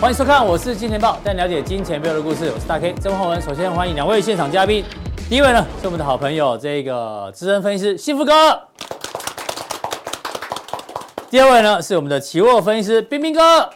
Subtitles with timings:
[0.00, 2.52] 欢迎收看，我是金钱爆，带你了解金钱背后的故事。
[2.54, 3.42] 我是大 K 曾焕文。
[3.42, 4.84] 首先欢迎两位现场嘉宾，
[5.28, 8.32] 第一位呢是我们的好朋友，这个资深分析师幸福哥；
[11.34, 13.68] 第二位呢是我们的期货分析师彬彬哥。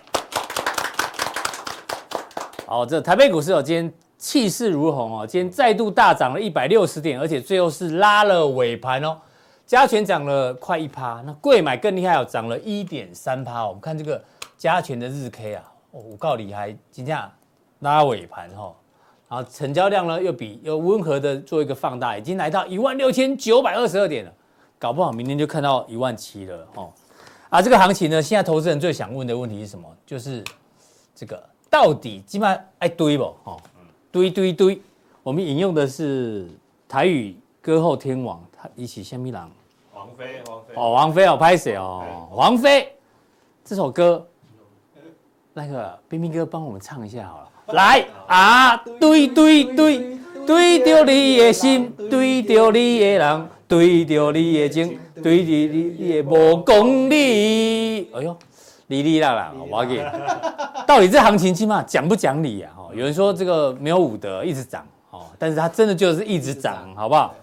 [2.65, 9.19] 好，这台北股市哦，今天气势如虹哦，今天再度大涨了一百六十点，而且最后是拉了尾盘哦，
[9.67, 13.67] 加权涨了快一趴，那贵买更厉害哦，涨了一点三趴。
[13.67, 14.23] 我们看这个
[14.56, 15.65] 加权的日 K 啊。
[15.91, 17.20] 我告你还，今天
[17.81, 18.73] 拉尾盘哈，
[19.29, 24.33] 然后成交量呢又比又温和的做一个放大，已经来到一万六千九百二十二点了，
[24.79, 26.93] 搞不好明天就看到一万七了哦。
[27.51, 29.89] 啊，这个行情呢，现在投资人最想问的问题是什么？
[30.05, 30.45] 就是
[31.14, 33.25] 这个到底基本上爱堆不？
[33.45, 33.59] 哦，
[34.12, 34.81] 堆堆堆。
[35.22, 36.47] 我们引用的是
[36.87, 39.50] 台语歌后天王，他一起虾米郎？
[39.95, 40.75] 王菲，王菲。
[40.75, 42.92] 哦，王菲哦，拍谁哦，王菲
[43.65, 44.27] 这首歌。
[45.55, 58.10] 那个彬彬哥帮我们唱一下好了，来啊，堆堆堆堆着你的心，堆着你的人，对着你的情，对着你的无公理。
[58.14, 58.34] 哎呦，
[58.86, 60.02] 哩哩啦啦，我给。
[60.86, 62.72] 到底这行情起码讲不讲理啊？
[62.78, 67.34] 哦，有人说这个没有武德，一直涨哦，但是它真的就是一直涨，好不好？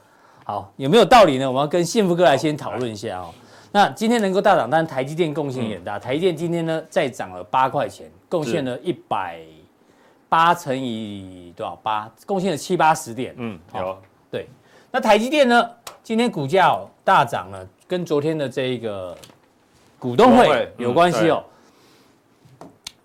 [0.44, 1.48] 好，有没有道理呢？
[1.48, 3.30] 我们要跟幸福哥来先讨论一下哦。
[3.72, 6.00] 那今天能够大涨，但台积电贡献也很大。
[6.00, 9.40] 台积电今天呢再涨了八块钱，贡献了一百
[10.28, 12.12] 八乘以多少八？
[12.26, 13.36] 贡献了七八十点。
[13.38, 14.02] 嗯，好。
[14.32, 14.48] 对，
[14.96, 15.70] 那台积电呢，
[16.02, 19.14] 今天股价大涨了，跟昨天的这一个
[20.00, 21.44] 股东会有关系哦。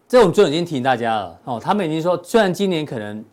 [0.07, 3.25] 这种就已经提醒大家了哦，他们已经说，虽然今年可能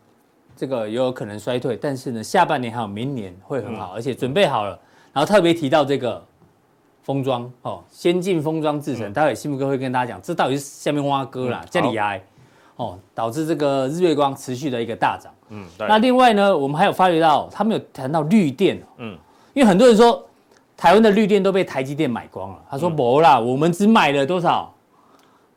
[0.56, 4.72] 这个也有可能衰退，但是呢，下半年还有明年会很好，而且准备好了。
[5.13, 6.19] 然后特别提到这个。
[7.03, 12.22] 封装哦，先进封装制成，待会幸福哥会跟大家讲，这到底是下面挖哥啦，这里来
[12.75, 15.31] 哦，导致这个日月光持续的一个大涨。
[15.50, 18.81] 嗯，那另外呢，我们还有发觉到，他们有谈到绿电。
[18.97, 19.18] 嗯，
[19.53, 20.24] 因为很多人说
[20.75, 24.74] 台湾的绿电都被台积电买光了，他说不啦，我们只买了多少？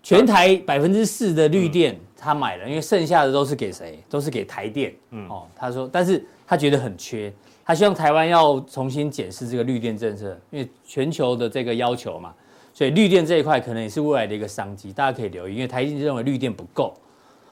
[0.02, 4.02] 全台百分之四的绿电他买了，因为剩下的都是给谁？
[4.08, 4.94] 都是给台电。
[5.10, 7.30] 嗯，哦，他说，但是他觉得很缺。
[7.62, 12.32] 他希望台湾要重新检视这个绿电政策，因为全球的这个要求嘛，
[12.72, 15.54] 所以绿电这一块可能也是未来的一个商机，大家可以留意。
[15.54, 16.94] 因为台积电认为绿电不够，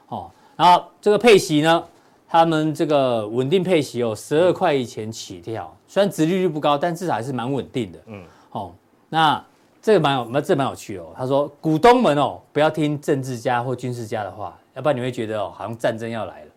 [0.09, 1.85] 哦，然后这个配息呢，
[2.29, 7.99] 他们这个稳定配息哦，十二块以前起跳，虽然殖利率不高，但至少还是蛮稳定的。
[8.07, 8.75] 嗯，哦，
[9.09, 9.43] 那
[9.81, 11.07] 这个蛮有，那这蛮有趣哦。
[11.17, 16.51] 他说股东们哦，不要听政治家或军事家的话，要不然你会觉得哦，好像战争要来了。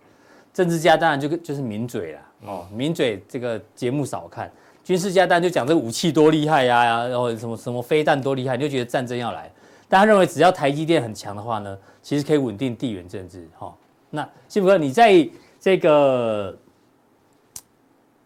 [0.53, 2.19] 政治家当然就就是名嘴啦。
[2.45, 4.51] 哦，名嘴这个节目少看，
[4.83, 9.49] 军事家当然就讲这个武器多厉害呀，呀，然后什么什么飞弹多厉害，你就觉得战争要来。
[9.87, 13.47] 但他认为只要台积电很强的话呢，其实可以稳定地缘政治。
[13.57, 13.73] 哈，
[14.09, 15.27] 那幸福哥，你在
[15.61, 16.57] 这个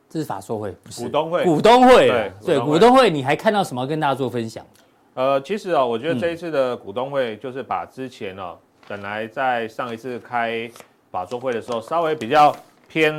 [0.09, 4.65] 这是法说会，不是股东会，股东会，对，对，股东会，你还看到什么跟大家做分享？
[5.13, 8.57] 呃，其实啊、哦，我觉得这一次的股东会就是把之前哦，
[8.87, 10.67] 本来在上一次开
[11.11, 12.55] 法说会的时候稍微比较。
[12.87, 13.11] 偏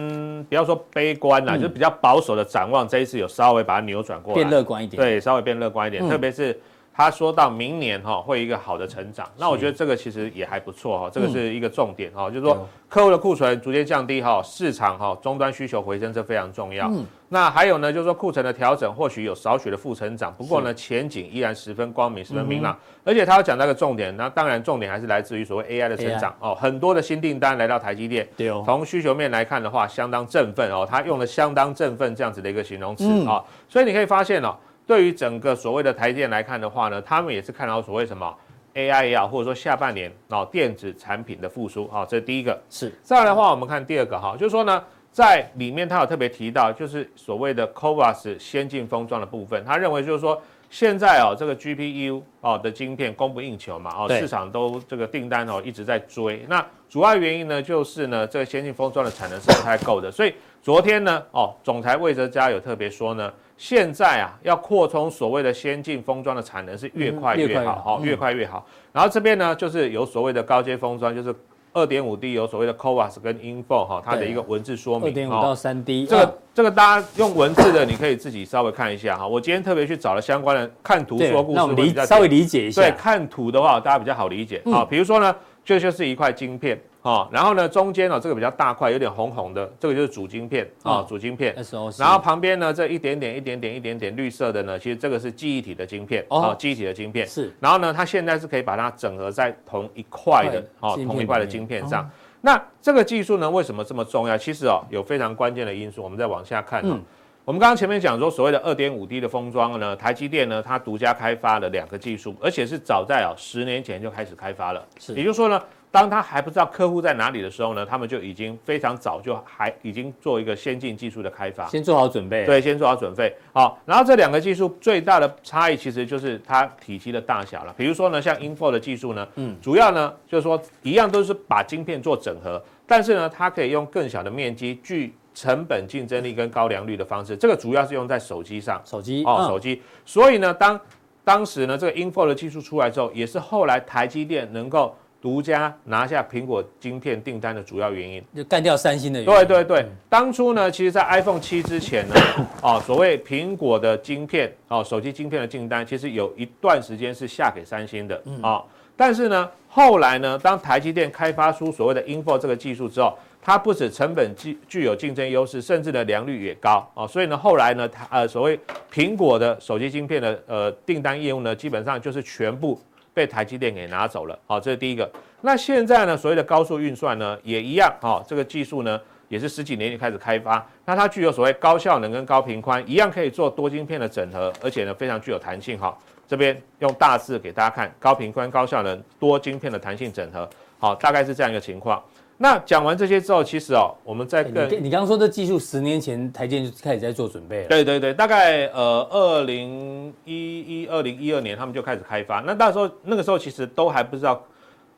[0.48, 4.96] 不要说悲观啦，嗯、就是比较保守的展望，这一次有稍微把它扭转过来，变乐观一点。
[4.96, 6.58] 对，稍微变乐观一点，嗯、特别是
[6.96, 16.88] 他说到明年哈会有一个好的成长，那我觉得这个其实也还不错哈，这个是一个重点哈，嗯、就是说客户的库存逐渐降低哈，市场哈终端需求回升，这非常重要。
[16.88, 22.72] 嗯那还有呢，就是说库存的调整或许有少许的负成长，不过呢，前景依然十分光明，十分明朗。
[22.72, 28.28] 嗯、而且他要讲到一个重点，那当然重点还是来自于所谓 AI 的成长哦，很多的新订单来到台积电。
[28.36, 28.62] 对哦。
[28.64, 34.54] 从需求面来看的话，相当振奋哦，他用了相当振奋这样子的一个形容词啊、所以你可以发现哦，
[34.86, 38.34] 对于整个所谓的台积电来看的话呢，他们也是看到所谓什么
[38.74, 42.58] AI 也好，或者说下半年哦电子产品的复苏啊，这是第一个。
[42.70, 42.92] 是。
[43.02, 44.82] 再来的话，我们看第二个哈，就是说呢。
[45.12, 49.64] 在里面，他有特别提到，就是所谓的 COVAS 先进封装的部分。
[49.64, 50.38] 他认为就是说，
[50.68, 56.44] 现在哦，这个 GPU 哦的晶片供不应求嘛，哦，市场都这个订单哦一直在追。
[56.50, 60.12] 那主要原因呢，就是呢，这个先进封装的产能是不太够的。
[60.12, 68.66] 所以昨天呢，哦，总裁魏哲家有特别说呢，现在啊，要扩充所谓的先进封装的产能是越快越好，哦，越快越好。
[68.92, 71.34] 然后这边呢，就是有所谓的高阶封装，就是。
[71.72, 75.08] 二点五 D 有所谓的 CoWAS 跟 Info 哈，它的一个文字说明。
[75.08, 79.28] 二点五到三 D，这个这个大家用文字的，你可以自己稍微看一下哈。
[79.28, 82.80] 我今天特别去找了相关的看图说故事，那我们理稍微理解一下。
[82.80, 84.86] 对，看图的话大家比较好理解啊。
[84.88, 86.80] 比如说呢，这就是一块晶片。
[87.06, 91.54] 哦，然后呢，中间呢、哦，这个比较大块，有点红红的，这个就是主晶片啊，主晶片。
[91.54, 92.00] SOC。
[92.00, 97.24] 然后旁边呢，这一点点、一点点、一点点绿色的呢，其实这个是记忆体的晶片啊，记忆体的晶片。
[97.24, 97.54] 是。
[97.60, 102.10] 然后呢，它现在是可以把它整合在同一块的哦，同一块的晶片上。
[102.40, 104.36] 那这个技术呢，为什么这么重要？
[104.36, 106.02] 其实哦，有非常关键的因素。
[106.02, 106.98] 我们再往下看哦。
[107.44, 114.84] 我们刚刚前面讲说，所谓的二点五 D 的封装呢，台积电呢，它独家开发了两个技术，而且是早在哦十年前就开始开发了。
[114.98, 115.14] 是。
[115.14, 115.62] 也就是说呢。
[115.96, 122.44] 当他还不知道客户在哪里的时候呢，他们就已经非常早就还已经做一个先进技术的开发，先做好准备。
[122.44, 123.34] 对，先做好准备。
[123.50, 127.74] 好，然后这两个技术最大的差异其实就是它体积的大小了。
[127.78, 137.34] 比如说呢，像 InFO 的技术呢，嗯，主要呢就是说一样都是把晶片做整合，但是呢，它可以用更小的面积、具成本竞争力跟高良率的方式。
[137.34, 139.80] 这个主要是用在手机上，手机哦，手机。
[140.04, 140.78] 所以呢，当
[141.24, 144.94] 当时呢这个 InFO 的技术出来之后，也是后来台积电能够。
[145.26, 149.34] 独家拿下苹果晶片订单的主要原因，就干掉三星的原因。
[149.34, 152.14] 对对对，嗯、当初呢，其实，在 iPhone 七之前呢，
[152.62, 158.64] 哦，所谓苹果的晶片，哦，手机晶片的订单，其实有一段时间是下给三星的，啊、嗯哦，
[158.96, 168.56] 但是呢，后来呢，当台积电开发出所谓的 InFO 这个技术之后，它不止成本具具有竞争优势，甚至呢良率也高，哦，所以呢，后来呢，它呃，所谓
[168.94, 172.80] 苹果的手机晶片的呃订单业务呢，基本上就是全部。
[173.16, 175.10] 被台积电给拿走了，好，这是第一个。
[175.40, 180.62] 那现在呢，所谓的高速运算呢，也一样，哈，这个技术呢，也是十几年就开始开发。
[180.84, 185.96] 那它具有所谓高效能跟高频宽，一样可以做多晶片的整合，而且呢，非常具有弹性，哈。
[186.28, 190.46] 这边用大字给大家看，高频宽、高效能、多晶片的弹性整合，
[190.78, 192.02] 好，大概是这样一个情况。
[192.38, 197.68] 那讲完这些之后，其实哦，我们在跟你刚刚说的技术，十年前台建就开始在做准备了。
[197.68, 202.40] 对对对，大概呃二零一一、二零一二年他们就开始开发。
[202.40, 204.42] 那到时候那个时候其实都还不知道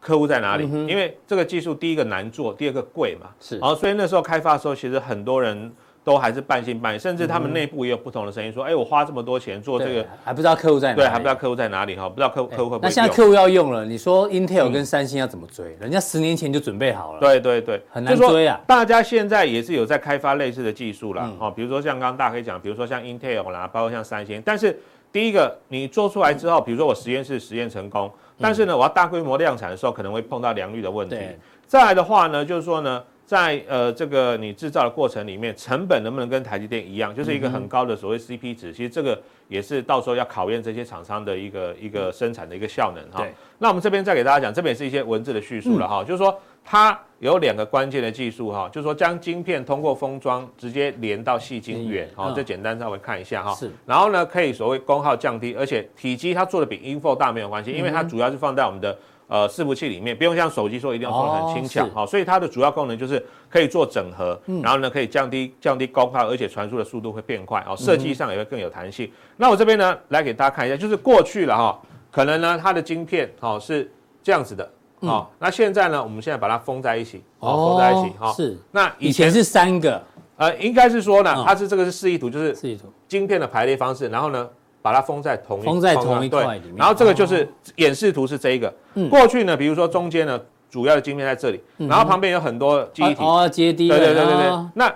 [0.00, 3.28] 客户在哪里，因为这个技术第一个难做，第二个贵嘛。
[3.40, 3.58] 是。
[3.58, 5.72] 然后所以那时候开发的时候，其实很多人。
[6.08, 12.88] 都还是半信半疑，甚至他们内部也有不同的声音，说：“哎，我花这么多钱做这个，还不知道客户在哪里。”对，还不知道客户在哪里哈，不知道客户客户会不会。
[12.88, 15.76] 那现在客户要用了，你说 Intel 跟三星要怎么追？
[15.78, 17.20] 人家十年前就准备好了。
[17.20, 18.58] 对对对，很难追啊。
[18.66, 24.42] 大家现在也是有在开发类似的技术啦哦，比如说像刚刚大家可以讲，比如说像 Intel 啦，包括像三星。
[24.42, 24.80] 但是
[25.12, 28.10] 第一个，你做出来之后，比如说我实验室实验成功，
[28.40, 31.18] 但是呢，我要大规模量产的时候，可能会碰到良率的问题。
[31.66, 33.04] 再来的话呢，就是说呢。
[33.28, 38.72] 在呃这个你制造的过程里面，成本能不能跟台积电一样，就是一个很高的所谓 CP 值。
[38.72, 43.22] 其实这个也是到时候要考验这些厂商的一个一个生产的一个效能哈。
[43.58, 46.34] 那我们这边再给大家讲，这边也是一些文字的叙述了哈，就是说
[46.64, 53.54] 它有两个关键的技术哈，就是说将晶片通过封装直接连到细晶圆，哈，这简单稍微看一下哈。
[53.54, 53.70] 是。
[53.84, 58.96] 然后呢，可以所谓功耗降低，而且体积它做的比 InFO 大没有关系，因为它主要是放在我们的。
[59.28, 69.04] 呃，伺服器里面不用像手机说一定要做的很轻巧，哈、哦，所以它的主要功能就是可以做整合，嗯、然后呢可以降低降低功耗，而且传输的速度会变快，哦，设计上也会更有弹性。
[69.04, 71.78] 嗯、那我这边呢来给大家看一下，就是过去了哈，
[72.10, 73.92] 可能呢它的晶片哦是
[74.22, 74.64] 这样子的，
[75.00, 78.56] 哦，嗯、那现在呢我们现在把它封在一起，哦，封在一起哈，是。
[78.70, 80.02] 那以前，以前是三个，
[80.38, 82.90] 呃，应该是说呢，它是这个是示意图，就是示意图。
[83.06, 84.48] 晶片的排列方式，然后呢。
[84.80, 88.72] 把它封在同一封在同一块里面，然后这个就是演示图是这一个。
[89.10, 93.88] 过去呢，比如说中间呢，主要的晶片在这里，然后旁边有很多记忆体哦，接地。
[93.88, 94.66] 对对对对对。
[94.74, 94.94] 那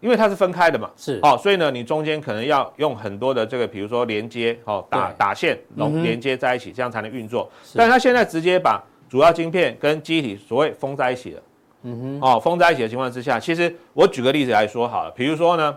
[0.00, 7.50] 因为它是分开的嘛，是哦，所以呢，你中间可能要用很多的这个，比如说连接哦，打打线，然后连接在一起，这样才能运作。
[7.74, 11.42] 但是它现在直接把主要晶片跟记忆体所谓封在一起了。
[11.82, 15.76] 嗯哼，哦，封在一起的情况之下，其实我举个例子来说好了，比如说呢。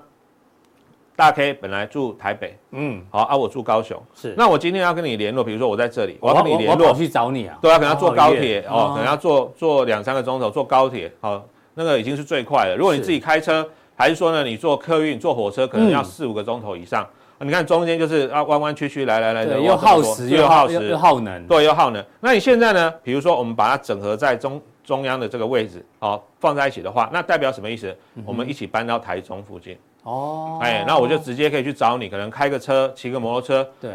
[1.15, 4.34] 大 K 本来住台北，嗯，好啊，我住高雄，是。
[4.36, 11.43] 那我今天要跟你联络，比如说我在这里，我要跟你联络，去找你啊，对啊，可能要坐高铁哦，可能要坐坐两三个钟头，坐高铁，好，
[11.75, 12.75] 那个已经是最快了。
[12.75, 17.08] 如果你自己开车，还是说呢，你坐客运、坐火车，可能要四五个钟头以上。
[17.39, 22.03] 你看中间就是啊，弯弯曲曲，来来来的，又耗时又耗时又耗能，对，又耗能。
[22.22, 22.93] 那你现在呢？
[23.03, 27.93] 比如说我们把它整合在中中央的这个位置，好，放在一起的话，那代表什么意思？
[28.25, 29.77] 我们一起搬到台中附近。
[30.03, 33.91] 哦，哎，那我就直接可以去找你，可能开个车，骑个摩托车，对，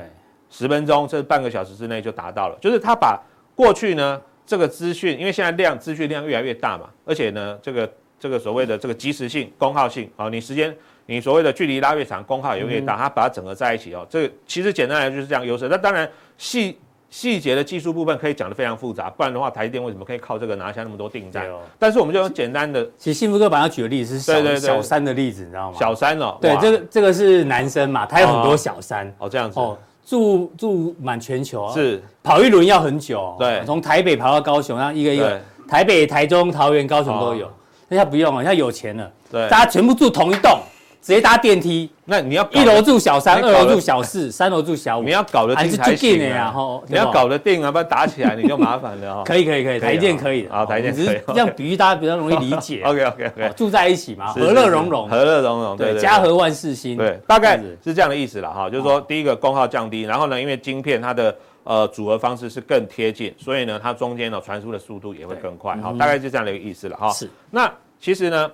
[0.50, 2.56] 十分钟，这半个小时之内就达到了。
[2.60, 3.20] 就是他把
[3.54, 10.74] 过去呢这个资讯，因为现在量资讯量越来越大嘛，而且呢这个这个所谓的这个及时性、功耗性，啊，你时间
[11.06, 14.06] 你所谓的距离拉越长，功耗也越大，它把它整合在一起哦。
[14.08, 15.68] 这个其实简单来说就是这样优势。
[15.68, 16.78] 那当然细
[17.10, 21.48] 细节的技术部分可以讲得非常复杂，不然的话，台积电为什么可以靠这个拿下那么多订单？
[21.50, 25.76] 哦、但是我们就用简单的，其实幸福哥本来要举的例子是小小三的例子，你知道吗？
[25.78, 29.06] 小三哦，对，这个这个是男生嘛，他有很多小三。
[29.18, 29.58] 哦，哦，这样子。
[29.58, 32.02] 哦，住住满全球，是。
[32.22, 37.50] 跑一轮要很久，对，从台北跑到高雄，然后一个一个台北、台中、桃园、高雄都有，
[37.88, 40.60] 那他、哦、不用了，他有钱了，对，大家全部住同一栋。
[41.08, 45.02] 直接搭电梯，那你要一楼住小三，二楼住小四，三楼住小五。
[45.02, 46.54] 你要搞得定才行啊！
[46.86, 49.22] 你要搞得定啊，不然打起来你就麻烦了哈。
[49.24, 51.18] 可以可以可以，台电可以啊，台电可以。
[51.28, 52.82] 这样比喻大家比较容易理解。
[52.84, 56.98] OK OK OK，住在一起嘛，和乐融融，和乐融融，对，家和万事兴。
[56.98, 58.68] 对，大概是这样的意思了哈。
[58.68, 61.34] 就是说，第一个功耗降低，然后呢，因为晶片它的
[61.64, 65.74] 呃组合方式是更贴近，所以呢，它中间呢传输的速度也会更快。
[65.78, 67.10] 好，大概就这样的一个意思了哈。
[67.12, 67.30] 是。
[67.50, 68.50] 那其实呢。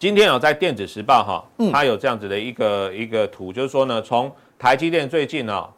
[0.00, 5.68] 今天有在电子时报哈，它有这样子的一个一个图，就是说呢，从台积电最近哦，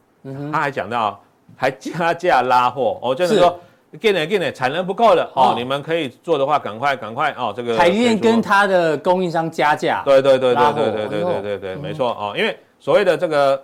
[0.52, 1.21] 他还讲到
[1.57, 3.00] 还加价拉货。
[3.02, 3.59] 哦，就是说，
[4.00, 13.61] 给点给点产能不够了哦，你们可以做的话，赶快赶快哦，这个台积电跟它的供应商加价，对对对对对对对对对对，没错哦，因为所谓的这个。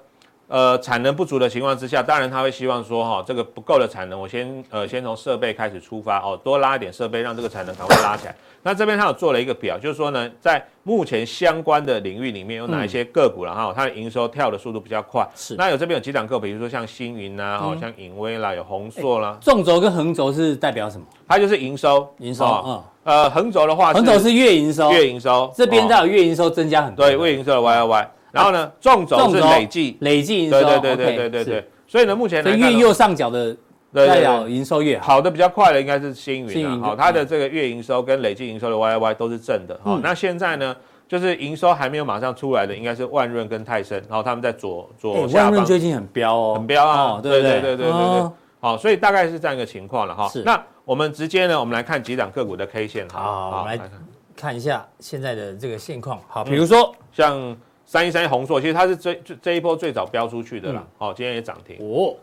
[0.49, 8.35] 呃，产能不足的情况之下，当然他会希望说，哈，这个不够的产能，我先呃先从设备开始出发，哦，多拉一点设备，让这个产能赶快拉起来。
[8.63, 15.27] 那这边他有做了一个表，就是说呢，在目前相关的领域里面有哪一些个股，然后它的营收跳的速度比较快。
[15.37, 15.55] 是。
[15.55, 19.37] 那有这边有几档个股，比如说像星云呐，哦，像影威啦，有宏硕啦。
[19.43, 21.07] 纵轴跟横轴是代表什么？
[21.29, 22.45] 它就是营收，营收。
[22.67, 22.83] 嗯。
[23.05, 25.51] 呃，横轴的话，横轴是月营收，月营收。
[25.55, 27.07] 这边它有月营收增加很多。
[27.07, 28.11] 对，月营收的 Y Y Y。
[28.31, 31.69] 然后呢，纵轴是累计，累计营收，对对对对对对对。
[31.87, 33.57] 所以呢，目前呢越右上角的
[33.95, 39.81] 代表营收越好的比较快的应该是星云啊，好，它的这个月营收跟累计营收的 Y Y 都是正的。
[39.83, 40.77] 好，那现在呢，
[41.09, 45.45] 就是营收还没有马上出来的，应该是万润跟泰森，然后他们在左左下方。
[45.45, 48.31] 万润最近很飙哦，很飙啊，对对对对对对对。
[48.61, 50.29] 好，所以大概是这样一个情况了哈。
[50.29, 50.43] 是。
[50.43, 53.19] 那我们直接呢，我们来看几档个股的 K 线哈。
[53.23, 53.91] 好，我们来
[54.37, 56.21] 看一下现在的这个现况。
[56.29, 57.57] 好，比如说像。
[57.89, 60.87] 三一三一红硕，其实它是这这这一波最早飙出去的啦。
[60.99, 61.79] 哦，今天也涨停。
[61.81, 62.15] 哦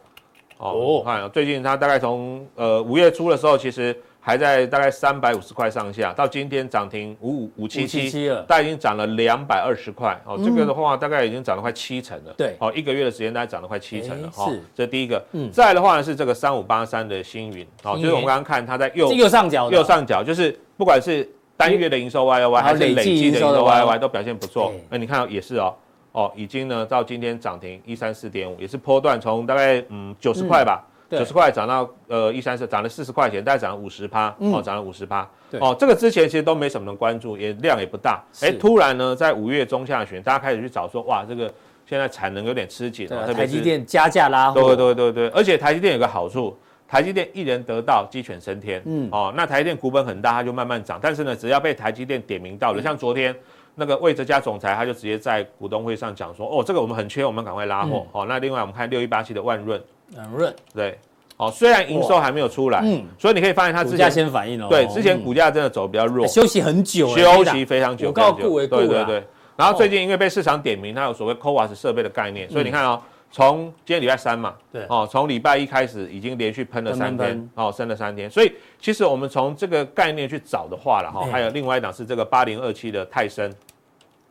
[0.59, 10.15] 哦，看最近它大概从呃五月初的时候，其实还在大概三百五十块上下，到今天涨停五五五七七，大概已经涨了两百二十块。
[10.27, 12.33] 哦，这个的话大概已经涨了快七成了。
[12.37, 14.29] 对，哦，一个月的时间大概涨了快七成了。
[14.31, 15.25] 是，这第一个。
[15.31, 17.65] 嗯，再来的话呢是这个三五八三的星云。
[17.83, 21.27] 哦，就是我们刚刚看它在右右上角，右上角就是不管是。
[21.57, 24.73] 单月的营收 Y Y Y 还是累计的营收 Y Y Y 都表现不错。
[24.89, 25.73] 那你看也是哦，
[26.11, 35.27] 哦，已经呢到今天涨停一三四点五，也是波段从大概嗯九十块吧，九十块涨到呃一三四，涨了四十块钱，大概涨了五十趴，哦，涨了五十趴。
[35.61, 38.21] 哦，这个之前其实都没什么人关注，也量也不大。
[38.41, 41.49] 哎，突然呢在五月中下旬，大家开始去找说，哇，这个
[41.85, 44.61] 现在产能有点吃紧，台积电加价拉货。
[44.61, 46.57] 对对对对，而且台积电有个好处。
[46.87, 48.81] 台积电一人得道，鸡犬升天。
[48.85, 50.99] 嗯，哦，那台积电股本很大，它就慢慢涨。
[51.01, 53.35] 但是呢，只要被台积电点名到了，嗯、像昨天
[53.73, 58.05] 那个魏哲家总裁，他就直接在股东会上讲说：“哦，这个我们很缺，我们赶快拉货。
[58.05, 59.81] 嗯”哦，那另外我们看六一八七的万润，
[60.15, 60.55] 万润。
[60.73, 60.97] 对，
[61.37, 69.23] 哦，虽然营收还没有出来，嗯，所以你可以发现它之前先反应哦，对，之前股价真的走比较弱，休息很久，休息非常久，告故为故，对对对。
[69.57, 73.01] 然后最近因为被市场点名，它有所谓 CoWoS 设备的概念，所以你看哦。
[73.35, 78.49] 从今天礼拜三嘛，对，哦，从礼拜一开始已经连续喷了三天，哦，升了三天，所以
[78.79, 83.53] 其实我们从这个概念去找的话了哈，还有另外一档是这个八零二七的泰森，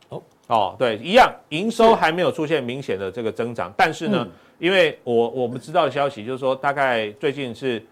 [0.09, 0.19] 哦。
[0.47, 7.85] 哦，对，一样，营收还没有出现明显的这个增长，但是呢，因为我我们知道的消息就是说，大概最近是。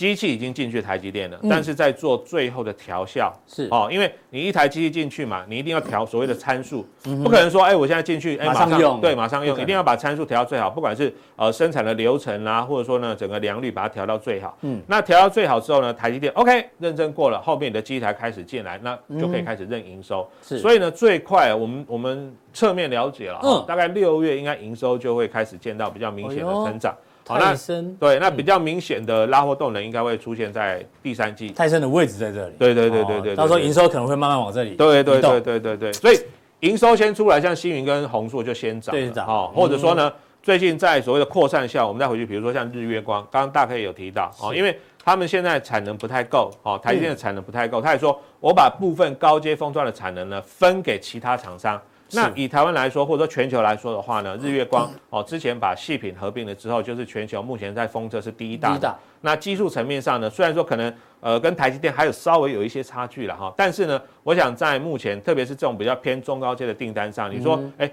[0.00, 3.68] 机器已经进去台积电了，但是在做最后的调校，是。
[3.70, 6.86] 哦，因为你一台机器进去嘛，你一定要调所谓的参数，
[7.22, 26.96] 不可能说，哎，我现在进去，哎，马上用，对，马上用，一定要把参数调到最好，不管是呃生产的流程啦，或者说呢整个良率把它调到最好，嗯，那调到最好之后呢，台积电 OK 认证过了，后面你的机台开始进来，那就可以开始认营收，是，所以呢最快我们我们侧面了解了，嗯，大概六月应该营收就会开始见到比较明显的增长。
[27.30, 27.54] 好，那
[28.00, 31.50] 对，那比较明显的拉货动能应该会出现在第三季。
[31.50, 32.54] 泰森的位置在这里。
[32.58, 34.74] 对对对对对，到时候营收可能会慢慢往这里。
[34.74, 36.18] 对对对对对对，所以
[36.58, 38.92] 营收先出来，像星云跟宏硕就先涨。
[38.92, 39.24] 对，涨。
[39.28, 51.80] 哦，或者说呢，最近在所谓的扩散下，我们再回去，比如说像日月光，刚刚大概有提到哦，因为他们现在产能不太够，哦，台积电的产能不太够，他也说我把部分高阶封装的产能呢分给其他厂商。
[52.12, 58.70] 那以台湾来说，或者说全球来说的话呢，日月光哦，之前把细品合并了之后，就是全球目前在封测是第一大。
[58.70, 58.96] 第一大。
[59.20, 67.90] 那技术层面上呢，虽然说可能呃跟台积电还有稍微有一些差距了哈，但是呢，我想在目前特别是这种比较偏中高阶的订单上，你说哎，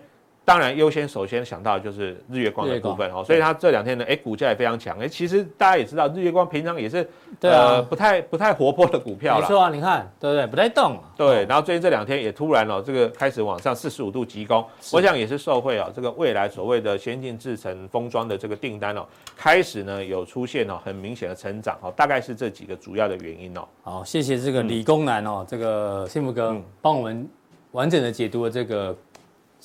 [0.48, 4.98] 当然优先首先想到的就是日月光的部分哦，所以它这两天呢，哎，股价也非常强。
[4.98, 7.06] 哎，其实大家也知道，日月光平常也是
[7.38, 9.42] 对啊，不太不太活泼的股票了。
[9.42, 10.48] 没错啊，你看对不对？
[10.48, 10.98] 不太动。
[11.18, 23.68] 对，然后最近这两天也突然哦，这个开始往上四十五度急攻，我想也是受惠哦，这个未来所谓的先进制程封装的这个订单哦，开始呢有出现哦很明显的成长哦，大概是这几个主要的原因哦。
[23.84, 27.30] 好，谢谢这个理工男哦，这个幸福哥帮我们。
[27.74, 28.96] 完整的解读了这个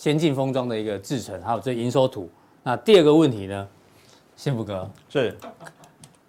[0.02, 2.28] 先进封装的一个制程，还有这营收图。
[2.64, 3.68] 那第二个问题呢，
[4.34, 5.38] 幸福哥是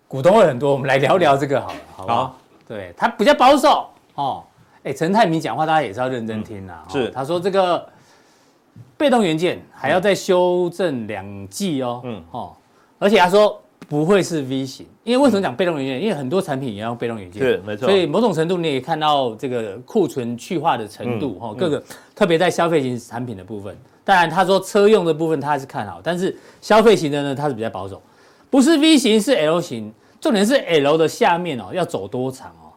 [0.08, 2.24] 股东会很多，我们来聊聊这个好了，好不好？
[2.26, 2.38] 好
[2.68, 4.44] 对，他比较保守哦。
[4.84, 6.84] 哎，陈泰明讲话，大家也是要认真听呐。
[6.88, 7.84] 是，他说这个
[8.96, 12.00] 被动元件还要再修正两季哦。
[12.04, 12.56] 嗯哦，
[13.00, 13.60] 而且他说。
[13.88, 16.02] 不会是 V 型，因为为什么讲被动元件？
[16.02, 17.88] 因为很多产品也要用被动元件，是没错。
[17.88, 21.84] 所以某种程度你也看到这个库存去化的程度哈，各个
[22.16, 23.76] 特别在消费型产品的部分。
[24.04, 28.02] 当然他说车用的部分他还是看好，但是消费型的呢，他是比较保守。
[28.50, 32.72] 不是 V 型是 L 型，重点是 L 的下面哦要走多长哦，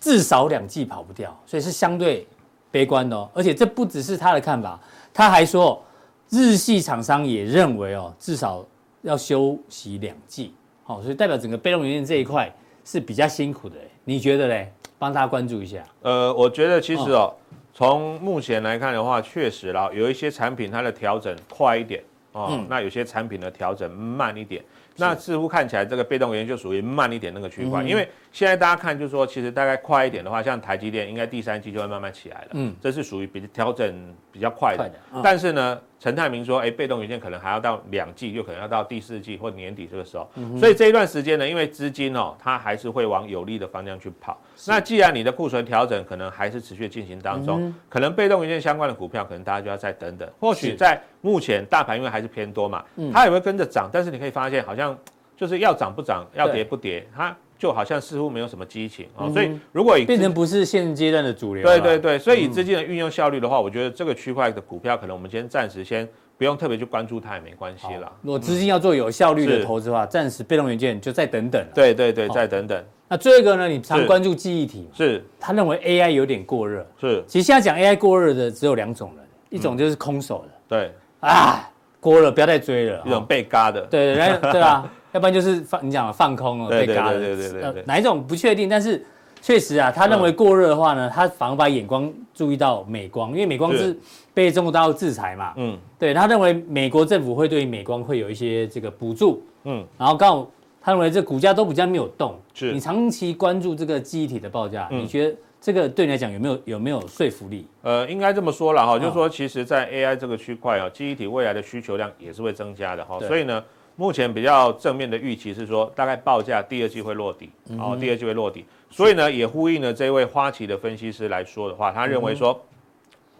[0.00, 2.26] 至少两季跑不掉，所以是相对
[2.70, 3.28] 悲观的哦。
[3.34, 4.78] 而且这不只是他的看法，
[5.14, 5.82] 他还说
[6.28, 8.64] 日系厂商也认为哦，至少。
[9.02, 12.52] 要休息两季，好，所以代表整个被动元件这一块
[12.84, 14.72] 是比较辛苦的，你觉得嘞？
[14.98, 15.84] 帮大家关注一下。
[16.02, 17.34] 呃，我觉得其实哦，
[17.74, 22.02] 从目前来看的话，确实啦，有一些产品它的调整快一点。
[22.32, 24.64] 哦，嗯、那有些产品的调整慢一点。
[24.96, 33.94] 那似乎看起来这个被动元件就属于慢一点那个区块，因为现在大家看就是说，其实大概快一点的话，像台积电应该第三季就会慢慢起来了，嗯，这是属于比调整
[34.32, 34.90] 比较快的。
[35.22, 40.26] 但是呢，陈泰明说，哎，被动元件可能还要到两季，又可能要到第四季或年底这个时候，
[40.58, 44.40] 所以这一段时间呢，因为资金哦，它还是会往有利的方向去跑。
[44.66, 50.26] 那既然你的库存调整可能还是持续进行当中，可能被动元件相关的股票，可能大家就要再等等。
[50.40, 50.74] 或许。
[50.74, 54.96] 在目前大盘因为还是偏多嘛，它也会跟着涨，但是你可以发现好像。
[55.34, 59.30] 就是要涨不涨，要跌不跌，它就好像似乎没有什么激情啊。
[59.30, 68.10] 所以如果以变成不是现阶段的主流，对对对，所以以资金的运用效率的话，我觉得这个区块的股票可能我们先暂时先不用特别去关注它也没关系啦。
[68.20, 71.64] 如果资金要做有效率的投资的话，暂时被动元件就再等等。
[71.72, 72.84] 对对对，再等等。
[73.06, 73.68] 那最后一个呢？
[73.68, 76.84] 你常关注记忆体，是他认为 AI 有点过热。
[77.00, 81.70] 是，其实现在讲 AI 过热的只有两种人，一种就是空手的，对啊，
[82.00, 84.90] 过热不要再追了，一种被嘎的，对对对啊。
[85.12, 87.18] 要不然就是放你讲的放空了，被嘎了。
[87.18, 87.84] 对对对对对。
[87.86, 88.68] 哪一种不确定？
[88.68, 89.04] 但是
[89.40, 93.96] 确实啊，他认为过热的话呢，他反而把眼光注意到美光，因为美光是
[94.32, 95.52] 被中国大陆制裁嘛。
[95.56, 95.78] 嗯。
[95.98, 99.42] 对，他认为美国政府会对美光会有一些这个补助。
[99.64, 99.84] 嗯。
[99.98, 102.38] 然后刚好他认为这股价都比较没有动。
[102.54, 102.72] 是。
[102.72, 107.66] 你长期关注这个记忆体的报价，你觉得这个对你来讲有没有有没有说服力？
[107.82, 113.62] 呃，应该这么说了哈，就是说其实，在 AI 这个区块啊，记忆体未来的需求量也是会增加的哈，所以呢。
[113.96, 122.58] 目前比较正面的预期是说，大概报价第二季会落底，哦，第二季会落底，所以呢，也呼应了这位花旗的分析师来说的话，他认为说，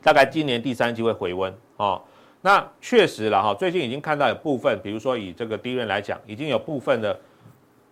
[0.02, 2.00] 大概今年第三季会回温，哦，
[2.42, 7.18] 那确实了哈，最近已经看到有部分，比如说以这个 DRAM 来讲，已经有部分的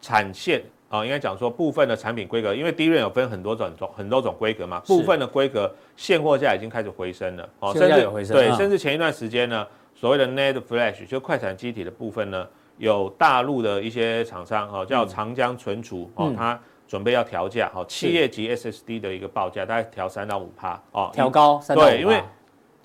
[0.02, 9.66] 产线啊，应该讲说部分的产品规格，因为 DRAM 有分很多种种很多种规格嘛，部分的规格现货价已经开始回升了，哦，甚至对，甚至前一段时间呢。
[10.00, 16.58] 所谓的 NAND Flash 就快闪机体的部分呢，有大陆的一些厂商哦，叫长江存储哦，它
[16.88, 21.90] 准备要调价哦，企业级 SSD 的一个报价大概调三到五趴哦，调高三到五趴。
[21.90, 22.22] 对，因为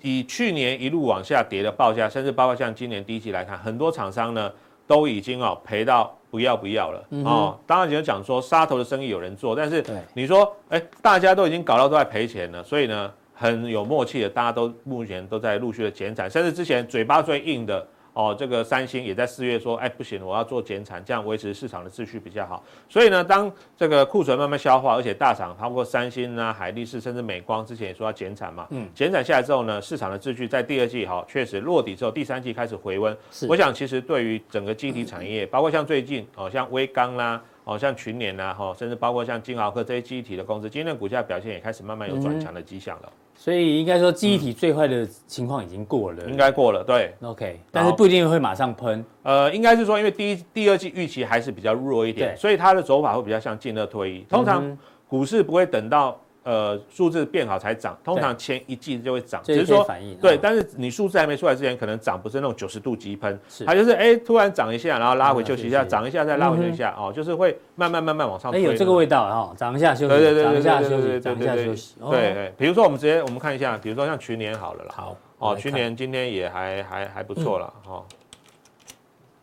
[0.02, 4.52] 以去年一路往下跌的报价，甚至包括像今年第一季来看，很多厂商呢
[4.86, 7.58] 都已经哦赔到不要不要了哦。
[7.66, 13.10] 当然，有人讲说杀头的生意有人做，但是你说哎，大家都已经搞到都在赔钱了，所以呢？
[13.38, 22.64] 很有默契的，大家都目前都在陆续的减产，甚至之前嘴巴最硬的哦，这个三星也在四月说，哎，不行，我要做减产，这样维持市场的秩序比较好。
[22.88, 33.14] 所以呢，当这个库存慢慢消化，而且大厂包括三星啊、海力士，甚至美光之前也说要减产嘛，嗯，减产下来之后呢，市场的秩序在第二季哈确实落底之后，第三季开始回温。
[33.30, 37.42] 是我想其实对于整个晶体产业，包括像最近哦，像威刚啦。
[37.66, 43.06] 哦，像群联呐，哈，甚至包括像金豪科这些机体的公司，今天的股价表现也开始慢慢有转强的迹象了。
[43.06, 47.14] 嗯、所以应该说，记忆体最坏的情况已经过了，应该过了，对。
[47.20, 49.04] OK，但是不一定会马上喷。
[49.22, 54.20] 呃，应该是说，因为第一、第二季预期还是比较弱一点，所以它的走法会比较像进二退一。
[54.28, 56.18] 通常股市不会等到。
[56.46, 68.52] 呃，数字变好才涨，通常前一季就会涨，只是说反应对，但是你数字还没出来之前，可能涨不是那种九十度急喷，它就是哎突然涨一下，然后拉回休息一下，涨一下再拉回休息一下，哦，就是会慢慢慢慢往上。
[68.52, 72.52] 哎，有这个味道哈，涨一下休息，涨一下休息，涨一下休息，对对。
[72.56, 74.94] 比如说我们直接我们看一下，比如说像去年好了啦。
[74.94, 75.16] 好。
[75.38, 78.02] 哦，去年今天也还还还不错了哈。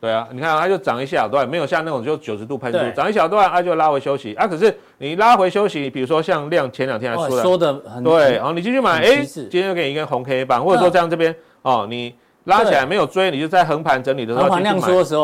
[0.03, 4.33] 对啊，你看它就涨一小段，没有像那种就九十度喷出，涨一小段它就拉回休息。
[4.33, 4.45] 啊。
[4.45, 12.13] 可是你拉回休息，比如说像量前两天还说的说的很对，然后你继续买，哎，今天又给你一根红 K 棒，或者说这样这边哦，你。
[12.45, 14.73] 拉起来没有追，你就在横盘整理的时候继续买，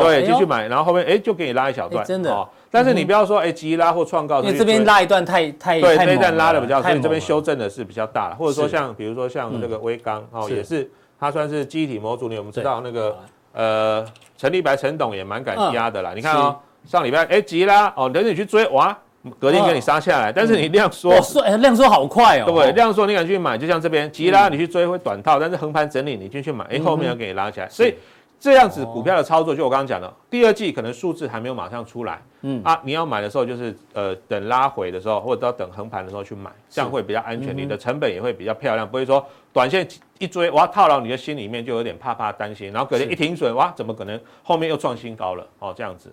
[0.02, 2.48] 对，继续买，然后后面哎就给你拉一小段，真的。
[2.72, 10.90] 但是你不要说哎急拉或创高，因为这边拉一段太太对，这一段拉的比较，所以这边修正的是比较大了，或者说像比如说像这个威刚哦，也是
[11.20, 13.18] 它算是记忆体模组，你我们知道那个
[13.54, 14.06] 呃
[14.38, 16.14] 陈立白陈董也蛮敢压的啦。
[16.16, 18.98] 你看哦，上礼拜哎急拉哦，等你去追哇。
[19.38, 21.12] 隔天给你杀下来，但是你量缩，
[21.58, 22.46] 量缩好快哦。
[22.46, 27.68] 对，量缩你敢去买，就像这边急拉你去追会短套，但是横盘整理你进去买，哎，后面要给你拉起来。
[27.68, 27.94] 所以
[28.40, 39.86] 这样子股票的操作，就我刚刚讲的，第二季可能数字还没有马上出来，嗯啊，你要买的时候就是呃等拉回的时候，或者要等横盘的时候去买，这样会比较安全，你的成本也会比较漂亮，不会说短线
[40.20, 46.10] 一追哇套牢，你的心里面就有点怕怕担心，然后隔天一停损哇，怎么可能后面又创新高了哦这样子。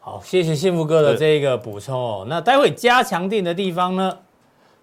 [0.00, 2.26] 好，谢谢幸福哥的这个补充哦。
[2.26, 4.18] 那待会加强定的地方呢，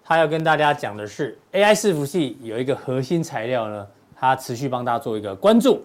[0.04, 5.84] 他要跟大家讲的是 AI 伺服器有一个核心材料呢，他持续帮大家做一个关注。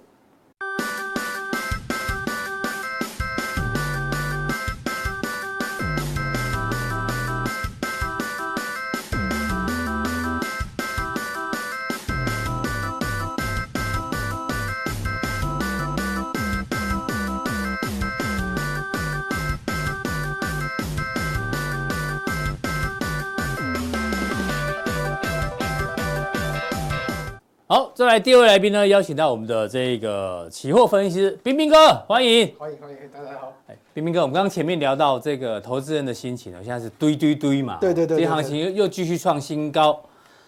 [28.07, 33.53] 来第二位来宾呢，邀请到我们的这个期货分析师冰冰哥，欢迎，欢迎欢迎，大家好。
[33.67, 40.01] 哎，彬彬哥，我们刚刚前面聊到这个投资人的心情呢，现在是堆堆堆嘛，对对对，这行情又又继续创新高，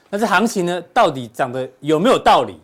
[0.10, 2.58] 那这行情呢，到底涨得有没有道理？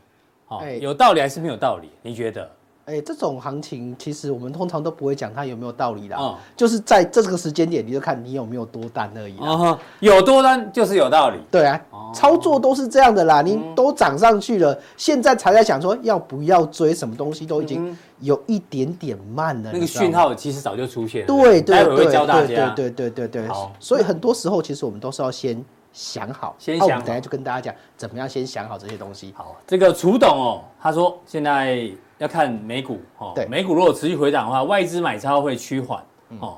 [0.47, 1.89] 哦，有道理还是没有道理？
[2.01, 2.49] 你觉得？
[2.86, 9.38] 哎，这种行情其实我们通常都不会讲它有没有道理的，嗯，就是在这个时间点，你就看你有没有多单而已。
[9.39, 11.38] 啊，有多单就是有道理。
[11.50, 11.82] 对啊，
[12.13, 19.71] 操作都是这样的啦，你都涨上去了，现在才在想说要不要追，什么东西都已经有一点点慢了。
[19.74, 21.28] 那个讯号其实早就出现了。
[21.28, 22.06] 对对对。
[22.06, 23.48] 对对对对对。
[23.48, 25.63] 好，所以很多时候其实我们都是要先
[25.95, 27.01] 想好，先想。
[27.03, 29.34] 等下就跟大家讲怎么样先想好这些东西。
[29.36, 31.89] 好，这个楚董哦，他说现在。
[32.17, 36.01] 要看美股哦，对，美股如果持续回涨的话，外资买超会趋缓
[36.39, 36.58] 哦，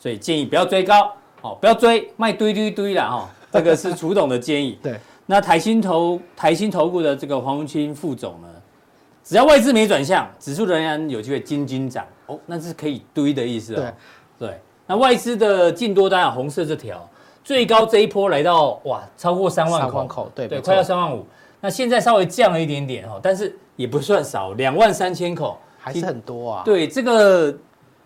[0.00, 4.80] 所以建议不要追高哦，不要追卖堆堆堆啦哈， 这个是楚董的建议。
[4.82, 8.48] 对，那台新投台新投顾的这个黄文清副总呢，
[9.22, 13.94] 只要外资没转向，指数仍然有机会金金涨哦，那是可以堆的意思哦。
[14.38, 17.08] 对，对，那外资的净多单啊，红色这条
[17.46, 21.24] 最高这一波来到哇，超过三万口，口对对，快要三万五。
[21.60, 23.56] 那现在稍微降了一点点哈，但是。
[23.76, 26.62] 也不算少，两万三千口还是很多啊。
[26.64, 27.54] 对，这个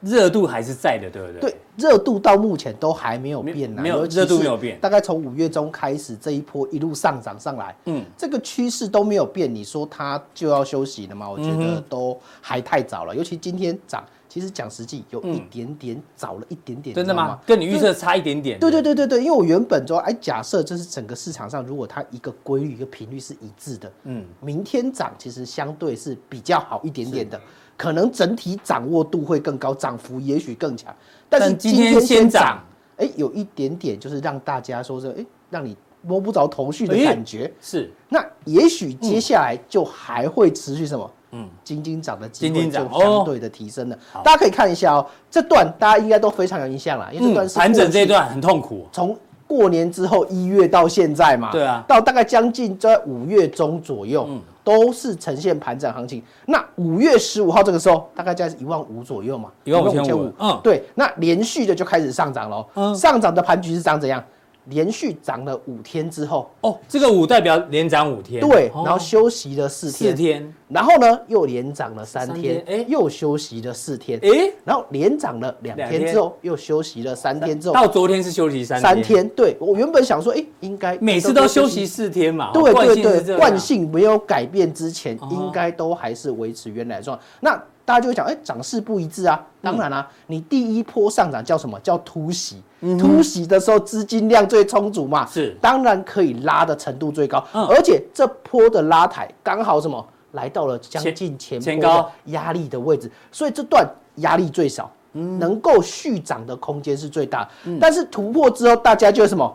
[0.00, 1.40] 热度还是在的，对不对？
[1.42, 3.80] 对，热度到目前都还没有变呢。
[3.80, 9.54] 没有热度没有变，大概从五月中开始这一波一路上涨上来，嗯，这个趋势都没有变。
[9.54, 11.30] 你说它就要休息了吗？
[11.30, 13.14] 我觉得都还太早了。
[13.14, 14.04] 尤其今天涨。
[14.30, 17.40] 其实讲实际，有一点点早了一点点，真的吗？
[17.44, 18.60] 跟你预测差一点点。
[18.60, 27.40] 对对对对对，因为我原本说，哎，假设这是整个市场上，如果它一个规律、一个频率是一致的，嗯，明天涨其实相对是比较好一点点的，
[27.76, 30.94] 可能整体掌握度会更高，涨幅也许更强。
[31.28, 32.62] 但是今天先涨，
[32.98, 37.52] 哎，有一点点就是让大家说是，哎，让你摸不着头绪的感觉。
[37.60, 41.04] 是，那也许接下来就还会持续什么？
[41.04, 41.19] 嗯，
[41.62, 43.98] 金金涨的机会就相对的提升了。
[44.24, 49.16] 大家可以看一下哦，这段大家应该都非常有印象了，因为这段是盘整这段很痛苦，从
[49.46, 56.22] 过年之后一月到现在嘛，对啊，到大概将近在五月中左右，嗯，都是呈现盘整行情。
[56.46, 64.22] 那五月十五号这个时候，大概在一万五左右嘛，一万五千五，嗯，对，那连续的就开始上涨了，嗯，上涨的盘局是长怎样？
[64.66, 87.62] 连续涨了五天之后，哦，这个五代表连涨五天，对，然后休息了四天，四天，然后呢又连涨了三天，哎，又休息了四天，哎，然后连涨了两天之后又休息了三天之后，到昨天是休息三三天，对，我原本想说，哎，应该每次都休息四天嘛，对对对，惯性没有改变之前，应该都还是维持原来的状态，那。
[87.90, 89.44] 大家就会讲，哎，涨势不一致啊。
[89.60, 91.76] 当然啦、啊，你第一波上涨叫什么？
[91.80, 92.62] 叫突袭。
[92.96, 97.44] 突袭的时候资金量最充足嘛，是，当然可以拉的程度最高。
[97.52, 100.06] 而且这波的拉抬刚好什么？
[100.32, 103.84] 来到了将近前波的压力的位置，所以这段
[104.16, 107.48] 压力最少，能够续涨的空间是最大。
[107.80, 109.52] 但是突破之后，大家就什么？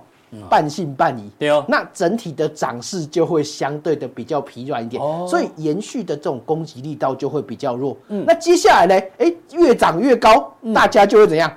[0.49, 7.97] 半信半疑，对哦，那整体的涨势就会相对的比较疲软一点，哦所以延续的这种攻击力道就会比较弱。
[8.09, 9.05] 嗯那接下来呢？
[9.17, 11.51] 哎，越涨越高，大家就会怎样？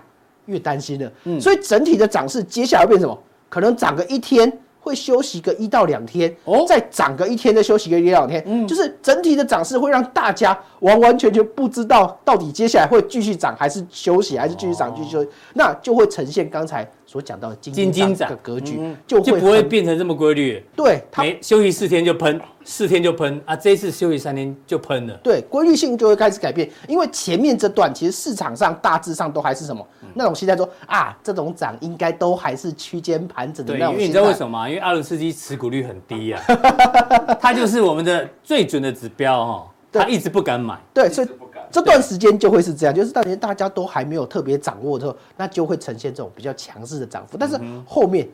[0.47, 1.13] 越担心了。
[1.25, 3.19] 嗯所以整体的涨势接下来会变什么？
[3.49, 4.53] 可能涨个一天。
[4.81, 20.63] 会休息个一到两天，哦，再涨个一天，再休息个一两天，嗯，就是整体的涨势会让大家完完全全不知道到底接下来会继续涨还是休息，还是继续涨继续休息，那就会呈现刚才所讲到的金金涨的格局，就就不会变成这么规律。
[20.77, 25.15] 对，没休息四天就喷，四天就喷啊，这一次休息三天就喷了。
[25.25, 29.83] 对，规律性就会开始改变，因为前面这段其实市场上大致上都还是什么？
[30.13, 33.95] 那种心态说啊，这种涨应该都还是区间盘整的那种。
[33.95, 34.69] 因为你知道为什么吗？
[34.69, 36.43] 因为阿伦斯基持股率很低啊，
[37.41, 40.79] 他就是我们的最准的指标哈，他一直不敢买。
[40.93, 41.29] 对，所以
[41.71, 47.37] 这段时间就会是这样，就是当年大家都还没有特别掌握的时候，那就会呈现这种比较强势的涨幅。
[47.39, 48.29] 但是后面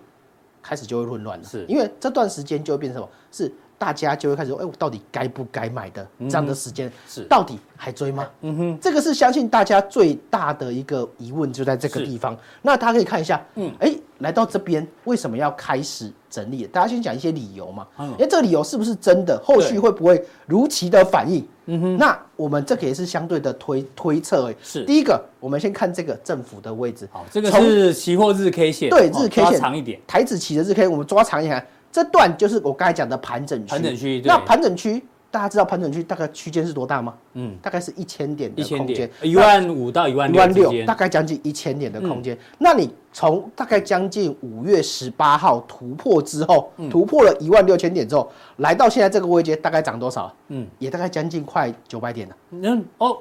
[0.62, 3.12] 开始就会混乱了，是因为这段时间就会变成什么？
[3.30, 3.52] 是。
[3.78, 6.06] 大家就会开始说：“哎，我到底该不该买的？
[6.20, 12.37] 这样的时间是到底还追吗？”嗯哼，这个是相信大家最大的一个疑问，就在这个地方。
[12.62, 16.66] 那大家可以看一下，嗯，哎，来到这边为什么要开始整理？
[16.66, 17.87] 大家先讲一些理由嘛。
[17.96, 19.40] 哎，这个理由是不是真的？
[19.44, 21.46] 后续会不会如期的反应？
[21.66, 24.50] 嗯哼，那我们这个也是相对的推推测。
[24.50, 27.08] 哎，是第一个，我们先看这个政府的位置。
[27.10, 31.66] 好，这个是期货日 K 线，对，日 K 线长一点，台子期的日 K，我们抓长一点。
[31.94, 33.70] 这段就是我刚才讲的盘整区。
[33.70, 37.14] 盘整区，那盘整区，大家知道盘整区大概区间是多大吗？
[37.35, 42.37] 嗯，大概是一千点的空间，一万五到一万六，一万六，大概将近一千点的空间。
[42.59, 50.35] 那你从大概将近五月十八号突破之后，突破了一万六千点之后，来到现在这个位阶，大概涨多少？
[50.48, 52.37] 嗯，也大概将近快九百点了。
[52.50, 53.18] 嗯，哦，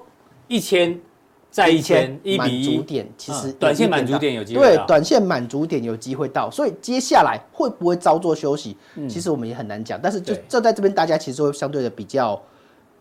[0.47, 0.99] 一千。
[1.53, 8.75] 在一千一比一点，其实短线满足点有机会对，短线满足点有机会到，所以接下来会不会稍作休息，
[9.07, 9.99] 其实我们也很难讲。
[10.01, 12.41] 但是就这在这边，大家其实会相对的比较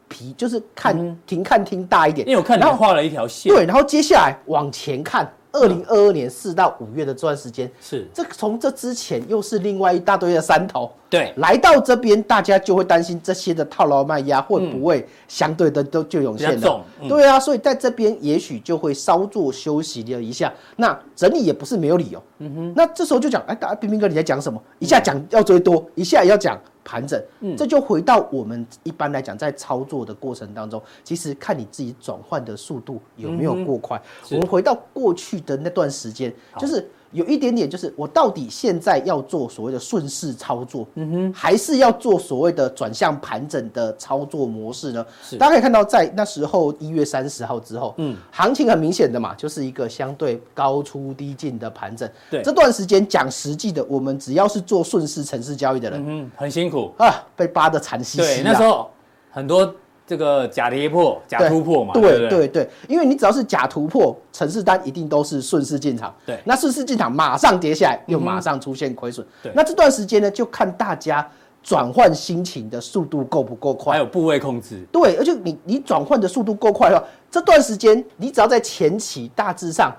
[0.07, 0.95] 皮，就是看
[1.27, 2.29] 停看听大一点。
[2.29, 5.33] 因为我看你画了一条线，对，然后接下来往前看。
[5.53, 8.07] 二零二二年四到五月的这段时间，是。
[8.13, 24.61] 这从这之前又是另外一大堆的山头，对，来到这边，大家就会担心这些的套牢卖压会不会相对的都就涌现了，嗯、对啊，所以在这边也许就会稍作休息了一下，那整理也不是没有理由，嗯哼，那这时候就讲，哎，大家彬彬哥你在讲什么？
[24.79, 26.59] 一下讲要追多，一下要讲。
[26.85, 27.23] 盘整，
[27.57, 34.01] 这就回到我们一般来讲，在操作的过程当中，其实看你自己转换的速度有没有过快。
[34.31, 36.89] 我们回到过去的那段时间，就是。
[37.13, 45.07] 有一点点，就是我到底现在要做所谓的顺势操作，嗯哼，还是要做所谓的转向盘整的操作模式呢？
[45.23, 52.09] 是，大家可以看到，在那时候一月三十号之后，嗯，行情很明显的嘛，就是一个相对高出低进的盘整。
[52.31, 58.43] 对，这段时间讲实际的，我们只要是做顺势城市交易的人，嗯，很辛苦啊，被扒的惨兮兮。
[58.43, 58.91] 对，那时候
[59.31, 59.75] 很多。
[60.07, 71.27] 这个假跌破、假突破嘛，对对对，对，因为你只要是假突破，城市单一定都是顺势进场，对，那顺势进场马上跌下来，又马上出现亏损，对，那这段时间呢，就看大家
[71.63, 79.93] 转换心情的速度够不够快，还有部位控制，对，而且你你转换的速度够快的话，这段时间你只要在前期大致上。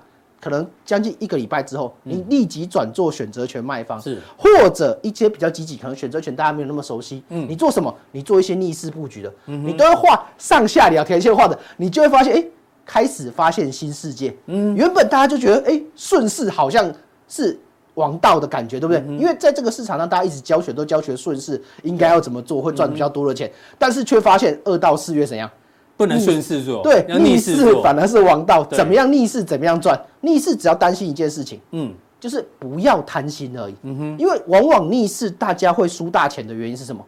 [0.43, 4.19] 可能将近一个礼拜之后，你立即转做选择权卖方，是。
[4.35, 7.95] 或者一些比较积极，可能选择权大家没有那么熟悉，嗯，你做什么？
[8.11, 12.45] 你做一些逆势布局的，嗯，你都要画上下两条线画的，你就会发现，哎，
[12.85, 16.93] 开始发现新世界，嗯，原本大家就觉得，哎，顺势好像
[17.29, 17.57] 是
[17.93, 19.01] 王道的感觉，对不对？
[19.17, 25.49] 因为在这个市场上，大家一直教学都教学顺势应该要怎么做会赚比较多的钱，但是却发现二到四月怎样？
[25.95, 28.63] 不能顺势做，对，逆势反而是王道。
[28.65, 29.99] 怎么样逆势，怎么样赚？
[30.21, 33.75] 逆势只要担心一件事情，嗯，就是不要贪心而已。
[33.83, 37.05] 嗯哼，因为往往逆势大家会输大钱的原因是什么？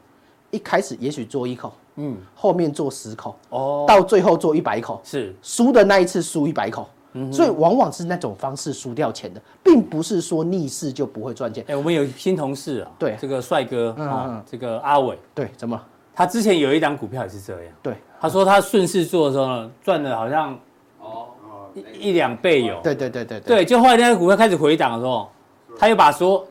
[0.51, 11.65] 一开始也许做一口，嗯，后面做十口，哦，到最后做一百口，是输的那一次输一百口，嗯，所以往往是那种方式输掉钱的，并不是说逆势就不会赚钱。
[11.67, 15.81] 哎，我们有新同事啊，对，这个帅哥啊，这个阿伟，对，怎么？
[16.15, 17.93] 他之前有一档股票也是这样，对。
[18.21, 20.57] 他说他顺势做的时候呢，赚了好像
[20.99, 21.27] 哦
[21.75, 25.29] 一一两倍有，对对对对对，就后来那个股票开始回档的时候，
[25.77, 26.43] 他又把说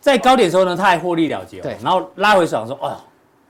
[0.00, 2.96] 在高点的时候呢，他还获利了结，对，然后拉回手说哦，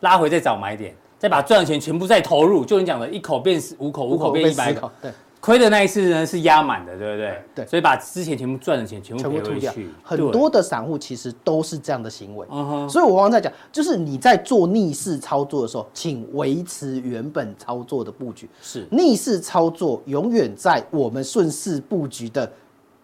[0.01, 5.13] 拉回再找买点，再把赚的钱全部再投入，就你讲的一口变五口，五口变一百口，对。
[5.45, 7.45] 亏的那一次呢是压满的，对不对？
[7.55, 9.91] 对，所以把之前全部赚的钱全部赔回去。
[10.03, 12.47] 很多的散户其实都是这样的行为。
[12.51, 12.89] 嗯哼。
[12.89, 18.49] 所以我刚刚在讲，就是你在做逆势操作的时候，请维持原本操作的布局。
[18.63, 18.87] 是。
[18.91, 22.51] 逆势操作永远在我们顺势布局的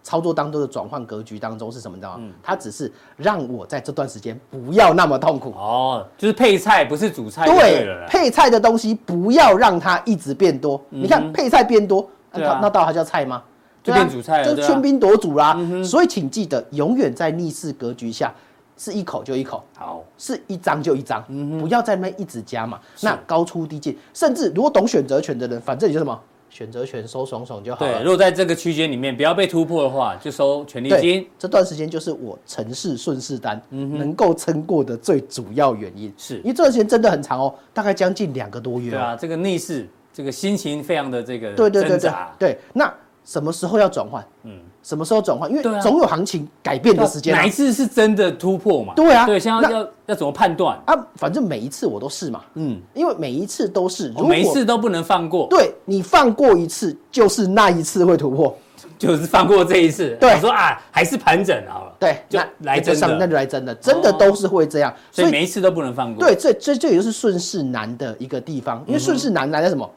[0.01, 1.95] 操作当中的转换格局当中是什么？
[1.95, 2.27] 你知道吗？
[2.41, 5.51] 它只是让我在这段时间不要那么痛苦。
[5.51, 10.83] 哦，就是配菜不是主菜对，对，配菜的东西不要让它一直变多。
[10.89, 13.43] 嗯、你看配菜变多，那那道它叫菜吗？
[13.83, 15.57] 就变主菜了，就喧宾夺主啦。
[15.83, 18.31] 所以请记得，永远在逆势格局下，
[18.77, 21.23] 是一口就一口，好，是一张就一张，
[21.59, 22.79] 不要在那一直加嘛。
[23.01, 27.93] 那高出低进，甚至如果懂选择权的人，反正你就什么选择权收爽爽就好了。
[27.93, 31.27] 对，如果在这个区间里面不要被突破的话，就收权利金。
[31.39, 38.91] 这段时间就是我城市顺势单能够撑过的最主要原因，是因为这段时间真的很长哦，大概将近两个多月。
[38.91, 39.87] 对啊，这个逆势，
[40.21, 42.93] 这个心情非常的这个对对对对对，那。
[43.23, 44.25] 什么时候要转换？
[44.45, 45.47] 嗯，什么时候转换？
[45.47, 47.35] 因为总有行情改变的时间。
[47.35, 48.95] 哪一次是真的突破嘛？
[48.95, 50.95] 对啊，对，现在要要怎么判断啊？
[51.13, 55.45] 反正每一次我都是嘛，嗯，因为每一次都是，如果每一次都不能放过。
[55.51, 58.57] 对，你放过一次，就是那一次会突破，
[58.97, 60.17] 就是放过这一次。
[60.19, 61.93] 对，我说啊，还是盘整好了。
[61.99, 64.91] 对，就来真的，那就来真的，真的都是会这样。
[65.11, 66.25] 所以每一次都不能放过。
[66.25, 69.87] 对，这这这也就是顺势难的一个地方，因为顺势难难在什么？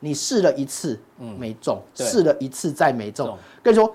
[0.00, 0.98] 你试了一次，
[1.38, 3.36] 没中；试了一次再没中。
[3.62, 3.94] 跟你说，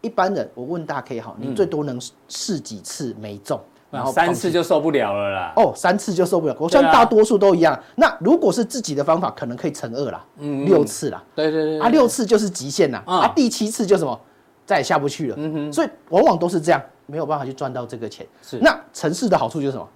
[0.00, 3.58] 一般人我问大 K 好，你最多能试几次没中？
[3.88, 5.52] 然后三次就受不了了啦。
[5.56, 6.56] 哦，三次就受不了。
[6.58, 7.80] 我相信大多数都一样。
[7.94, 11.22] 那如果是自己的方法，可能可以乘二啦，嗯六次啦。
[11.36, 11.80] 对对对。
[11.80, 13.02] 啊，六次就是极限啦。
[13.06, 14.20] 啊，第七次就什么，
[14.66, 15.36] 再也下不去了。
[15.38, 15.72] 嗯哼。
[15.72, 18.26] 所以往往都是这样，没有办法去赚到这个钱。
[18.42, 18.58] 是。
[18.58, 19.88] 那城市的好处就是什么？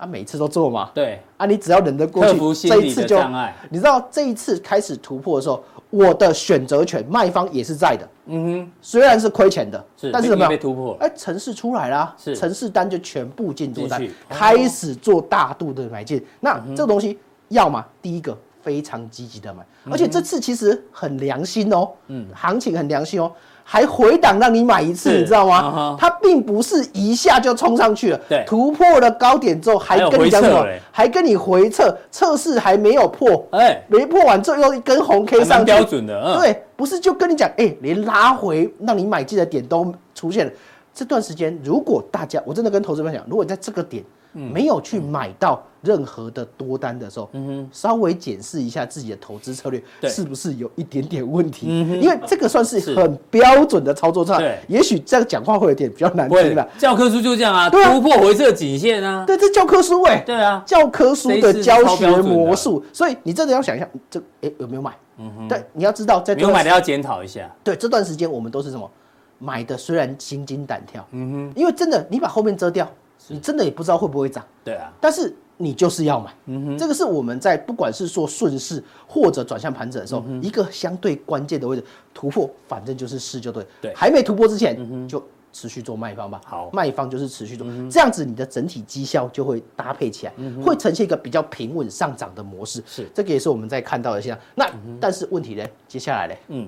[0.00, 0.90] 啊，每次都做嘛。
[0.94, 1.20] 对。
[1.36, 3.20] 啊，你只要忍得过去，这一次就，
[3.68, 8.08] 你知道这一次开始突破的时候，我的选择权卖方也是在的。
[8.26, 8.72] 嗯哼。
[8.80, 10.48] 虽然是亏钱的，是，但是怎么样？
[10.48, 10.96] 被突破。
[11.00, 16.24] 哎，城市出来啦，是，程式单就全部进多单，开始做大度的买进。
[16.40, 21.90] 那这个东西要么，第一个非常积极的买，而且这次其实很良心哦。
[22.06, 22.26] 嗯。
[22.34, 23.30] 行情很良心哦。
[23.72, 25.96] 还回档让你买一次，你知道吗？
[25.96, 30.66] 它并不是一下就冲上去了，对，突破了高点之后还跟你讲什么？
[30.90, 40.52] 还跟你回撤，测试还没有破，哎，没破完之后又一根红 K 上去，标准的，对，不是就跟你讲，哎，连拉回让你买进的点都出现了。
[40.92, 44.02] 这段时间，如果大家，我真的跟投资朋友讲，如果在这个点。
[44.32, 51.66] 没有去买到任何的多单的时候，嗯哼，稍微检视一下自己的投资策略，是不是有一点点问题？
[51.68, 54.46] 嗯，因为这个算是很标准的操作策略。
[54.46, 56.68] 对，也许这样讲话会有点比较难听了。
[56.78, 59.24] 教科书就这样啊，突破回撤颈线啊。
[59.26, 60.20] 对，这教科书哎。
[60.20, 62.84] 对啊，教科书的教学魔术。
[62.92, 64.92] 所以你真的要想一下，这哎有没有买？
[65.18, 67.50] 嗯哼，对，你要知道在没有买的要检讨一下。
[67.64, 68.90] 对，这段时间我们都是什么
[69.38, 69.76] 买的？
[69.76, 72.90] 虽然心惊胆跳，嗯哼，因为真的你把后面遮掉。
[73.30, 94.40] 你真的也不知道会不会涨，对啊，但是你就是要买，嗯哼，这个是我们在不管是说顺势或者转向盘整的时候，一个相对关键的位置突破，反正就是试就对，对，还没突破之前就持续做卖方吧，好，卖方就是持续做，这样子你的整体绩效就会搭配起来，会呈现一个比较平稳上涨的模式，是，这个也是我们在看到的现象。
[94.54, 94.66] 那
[94.98, 96.66] 但是问题呢，接下来呢，嗯，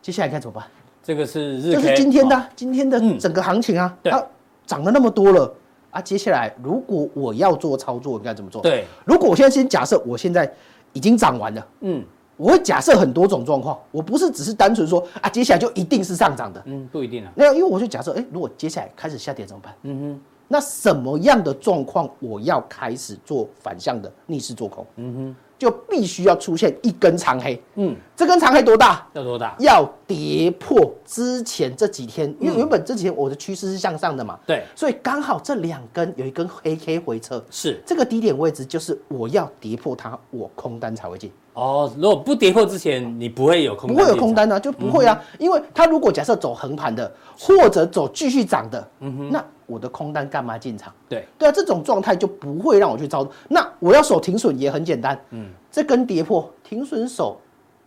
[0.00, 0.64] 接下来该怎么办？
[1.02, 4.24] 这个是日，这是今天的今天的整个行情啊，它
[4.64, 5.52] 涨了那么多了。
[5.90, 8.60] 啊，接下来如果我要做操作，应该怎么做？
[8.62, 10.50] 对，如果我现在先假设我现在
[10.92, 12.04] 已经涨完了，嗯，
[12.36, 17.32] 我会假设很多种状况，我不是只是单纯说啊，接下来就一定是上涨的，嗯，不一定啊。
[17.34, 19.74] 那因为我就假设，哎，如果接下来开始下跌怎么办？
[19.82, 24.86] 嗯哼，那什么样的状况我要开始做反向的逆势做空？
[24.96, 25.36] 嗯哼。
[25.58, 29.04] 就必须要出现一根长黑，嗯，这根长黑多大？
[29.12, 29.56] 要多大？
[29.58, 37.80] 要跌破之前这几天，因为原本这几天我的趋势是向上的嘛，对，所以刚好这两根有一根黑 K 回撤，是。
[37.84, 41.32] 这个低点位置，就是我要跌破它，我空单才会进。
[41.54, 49.44] 哦，如果不跌破之前，你不会有空单，不会有空单啊，就不会啊，因为它如果假设走横盘的，或者走继续涨的，嗯哼，那。
[49.68, 50.92] 我的空单干嘛进场？
[51.08, 53.32] 对对啊，这种状态就不会让我去操作。
[53.48, 57.36] 那我要守停损也很简单，嗯，这根跌破停损守，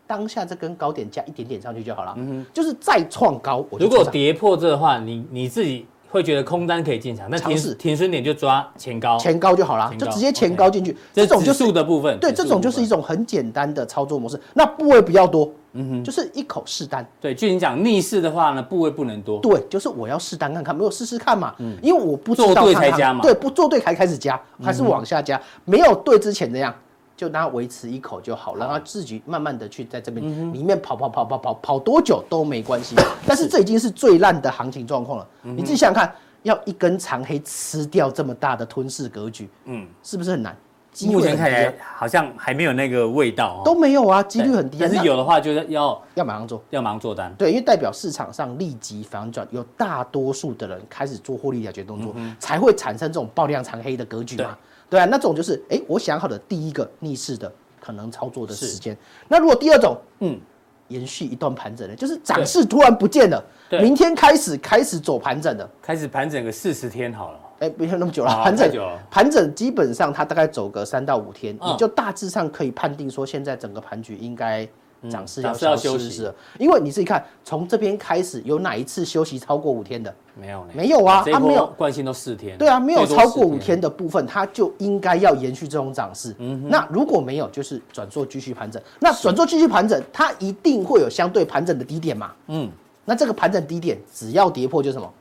[0.08, 2.14] 当下这根高点加一点点上去就好了。
[2.18, 5.86] 嗯哼，就是再创高，我就如果跌破这的话，你你自己。
[6.12, 10.96] 会觉得空单可以进场，那停停损点就抓前高，前高就好了，就直接前高进去。
[11.14, 14.40] 这种就是数的部分，对，这种就是一种很简单的操作模式。
[14.54, 17.08] 那部位比较多，嗯哼，就是一口试单。
[17.22, 19.40] 对，就你讲逆势的话呢，部位不能多。
[19.40, 26.76] 对，就是我要试单看看，没有试试看嘛，嗯，因为我不知道做对才加嘛，对，不做对才开始加，还是往下加，没有对之前这样。
[27.22, 32.96] 就让它维持一口就好，让它自己慢慢的去在这边里面跑跑跑跑跑跑多久都没关系。
[33.28, 35.28] 但是这已经是最烂的行情状况了。
[35.44, 36.12] 你自己想想看，
[36.42, 40.58] 要一根长黑吃掉这么大的吞噬格局，嗯，是不是很难？
[41.06, 44.80] 目前看起来好像还没有那个味道哦，都没有啊，几率很低。
[44.80, 47.32] 但是有的话，就是要要马上做，要马上做单。
[47.38, 54.58] 对，因为代表市场上立即反转，有大多数的人开始做获利了结动作，才会产生这种爆量长黑的格局嘛。
[54.92, 58.96] 对啊，那种就是哎，我想好的第一个逆势的可能操作的时间。
[59.28, 60.40] 那如果第二种，嗯。
[60.88, 63.42] 延续一段盘整的，就是涨势突然不见了，
[63.82, 68.70] 明天开始开始走盘整的，开始盘整个四十天好了，哎，不要那么久了，盘整
[69.10, 74.68] 盘整基本上它大概走个三到五天，你就大致上可以判定说现在整个盘局应该
[75.10, 80.14] 涨势要要休息了，因为你自己看从这边开始有哪一次休息超过五天的？
[80.40, 86.36] 没有，没有啊，它没有惯性都四天，对啊，没有超过五天的部分，它就应该要延续这种涨势。
[86.40, 88.82] 嗯，那如果没有，就是转做继续盘整。
[89.00, 92.32] 那转做继续盘整，它一定会有相对盘整的低点嘛？
[92.48, 92.70] 嗯，
[93.06, 95.14] 那这个盘整低点只要跌破，就什么？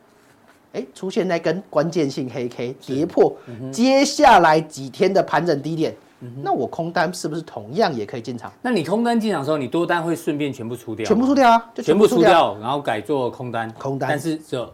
[0.73, 3.37] 哎，出现那根关键性黑 K 跌破，
[3.73, 5.93] 接下来几天的盘整低点，
[6.43, 8.53] 那我空单是不是同样也可以进场？
[8.63, 11.07] 那你空单进场的时候，你多单会顺便全部出掉？
[11.07, 13.73] 全部出掉啊，就全部出掉，然后改做空单。
[13.75, 14.71] 空单，但是只有。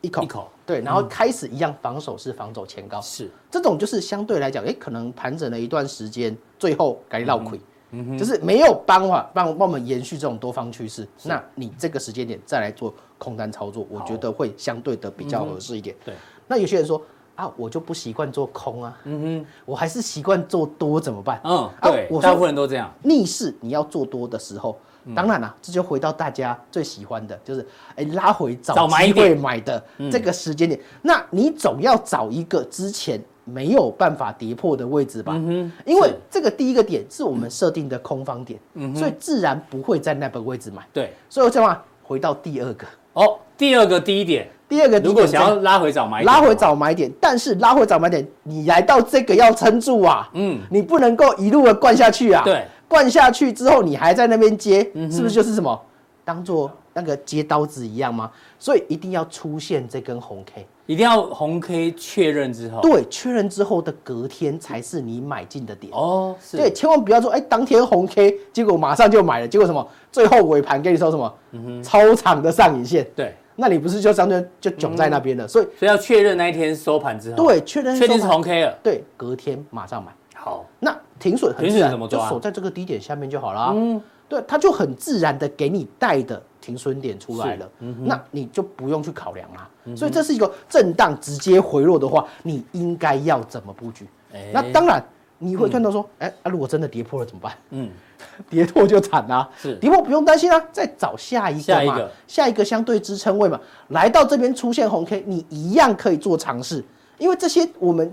[0.00, 0.22] 一口。
[0.22, 3.30] 一口，对，然后开始一样防守是防守前高，是。
[3.50, 7.58] 这种就是相对来讲，哎，可能盘整了一段时间，最后改绕亏，
[7.90, 15.96] 嗯，就是没有办法帮帮我们延续这种多方趋势，那你这个时间点再来做空单操作，我觉得会相对的比较合适一点。
[16.04, 16.12] 对，
[16.46, 17.00] 那有些人说
[17.34, 21.40] 啊，我就不习惯做空啊，嗯哼，我还是习惯做多怎么办？
[21.44, 22.92] 嗯，对，大部分人都这样。
[23.02, 24.76] 逆势你要做多的时候。
[25.14, 30.80] 当然啦，这就回到大家最喜欢的，就是哎拉回找机会买的这个时间点。
[31.02, 35.34] 那你总要找一个之前没有办法跌破的位置吧？
[35.36, 38.58] 嗯因为这个第一个点是我们设定的空方点，
[38.96, 40.82] 所以自然不会在那个位置买。
[40.90, 52.64] 对，所以我这样回到第二个哦，第二个第一点，第二个如果想要拉回找买点，拉回找买点，但是拉回找买点，你来到这个要撑住啊，嗯，你不能够一路的灌下去啊，对。
[52.86, 55.80] 灌下去之后，你还在那边接，是不是就是什么
[56.24, 58.30] 当做那个接刀子一样吗？
[58.58, 66.36] 所以一定要出现这根红 K，一定要红 K 确认之后，对，确认之后的隔天才是你买进的点哦。
[66.52, 69.84] 对，千万不要说哎，当天红 K，结果马上就买了，结果什么？
[70.12, 71.34] 最后尾盘给你说什么？
[71.52, 73.04] 嗯哼，超长的上影线。
[73.16, 75.46] 对，那你不是就相当就囧在那边了？
[75.46, 80.12] 所以所以要确认那一天收盘之后，对，确认确定是红 K 了，对，隔天马上买。
[80.34, 83.72] 好，那停损很自然，就锁在这个低点下面就好了。
[83.74, 87.70] 嗯，对，它就很自然的给你带的停损点出来了。
[87.78, 89.68] 嗯，那你就不用去考量啦。
[89.96, 94.06] 所以这是一个震荡直接回落的话，你应该要怎么布局？
[94.52, 95.02] 那当然
[95.38, 97.52] 你会看到说，哎，啊，如果真的跌破了怎么办？
[97.70, 97.90] 嗯，
[98.50, 99.48] 跌破就惨啦。
[99.60, 106.84] 是，跌破不用担心啊，再找下一个嘛，下一个，下一个相对支撑位嘛，来到这边出现红 K，你一样可以做尝试，
[107.18, 108.12] 因为这些我们。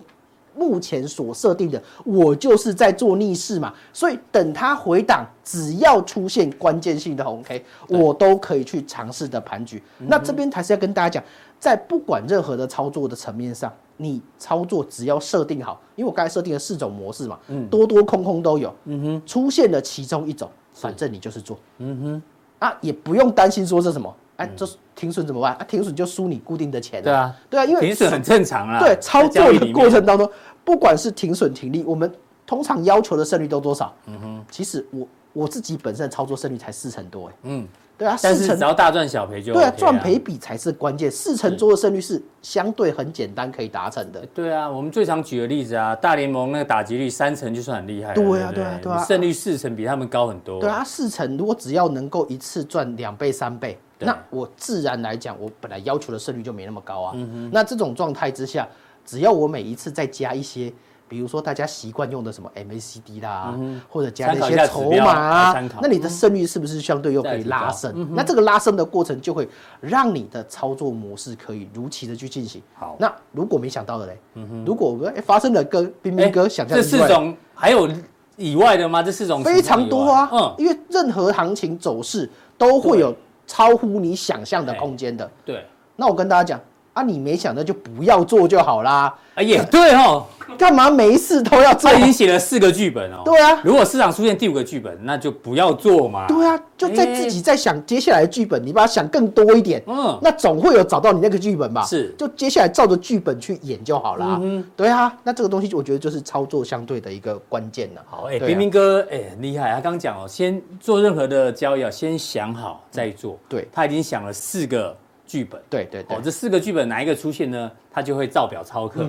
[0.54, 9.82] 目前所设定的，我就是在做逆势嘛，所以等它回档，只要出现关键性的红 K，我都可以去尝试的盘局。
[9.98, 11.24] 那这边还是要跟大家讲，
[11.58, 13.72] 在不管任何的操作的层面上，
[14.02, 17.38] 你操作只要设定好，因为我刚才设定了四种模式嘛，
[17.70, 22.22] 多多空空都有，嗯哼，出现了其中一种，反正你就是做，嗯
[22.60, 24.12] 哼，啊，也不用担心说是什么。
[24.38, 25.54] 哎，就是停损怎么办？
[25.54, 27.04] 啊，停损就输你固定的钱。
[27.04, 28.80] 对啊，对啊，因为停损很正常啊。
[28.80, 30.28] 对，操作的过程当中，
[30.66, 32.12] 不管是停损停利，我们
[32.48, 33.94] 通常要求的胜率都多少？
[34.08, 37.34] 嗯哼，其实我我自己本身的操作胜率才四成多哎。
[37.44, 37.68] 嗯。
[38.02, 41.12] 对啊，但是只要大赚小赔就、OK、对啊，赚赔比才是关键。
[41.12, 44.26] 四成多的胜率是相对很简单可以达成的。
[44.34, 48.16] 对啊，我们最常举的例子啊，大联盟那个打击率三成就算很厉害。
[48.16, 50.60] 对啊，对啊，对啊，胜率四成比他们高很多。
[50.60, 57.14] 对啊，四成如果只要能够一次赚两倍三倍，那我自然来讲，我本来要求的胜率就没那么高啊。
[57.16, 57.52] 嗯。
[57.54, 58.68] 那这种状态之下，
[59.06, 60.74] 只要我每一次再加一些。
[61.12, 63.54] 比如说大家习惯用的什么 MACD 啦，
[63.90, 68.08] 或者加一些筹码啊，那你的胜率是不是相对又可以拉升？
[68.16, 69.46] 那这个拉升的过程就会
[69.82, 72.64] 让你的操作模式可以如期的去进行。
[72.74, 74.18] 好，那如果没想到的嘞，
[74.66, 77.90] 如果哎发生了跟彬彬哥想象的，这四种还有
[78.38, 79.04] 以外的吗？
[79.04, 83.14] 这四种非常多啊，嗯，因为任何行情走势都会有
[83.46, 85.30] 超乎你想象的空间的。
[85.44, 85.66] 对，
[85.98, 86.58] 那我跟大家讲。
[86.94, 89.14] 啊，你没想到就不要做就好啦。
[89.34, 90.26] 哎也对哦，
[90.58, 91.90] 干嘛没事都要做？
[91.90, 93.22] 他已经写了四个剧本哦。
[93.24, 96.28] 对啊，如果市场出现第五个剧本，那就不要做嘛。
[96.28, 99.82] 对啊，就在自己在想接下来的剧本，你把它想更多一点。
[99.88, 101.84] 嗯，那总会有找到你那个剧本吧？
[101.86, 104.38] 是，就接下来照着剧本去演就好啦。
[104.42, 108.02] 嗯，对啊，那这个东西我觉得就是操作相对的一个关键了。
[108.06, 109.74] 好，哎，冰冰哥，哎，很厉害。
[109.74, 113.40] 他刚讲哦，先做任何的交易，先想好再做。
[113.48, 114.96] 对，他已经想了四个。
[115.32, 115.62] 剧本。
[115.70, 117.72] 对对对哦，，这四个剧本哪一个出现呢？
[117.94, 119.00] 他就会照表操课，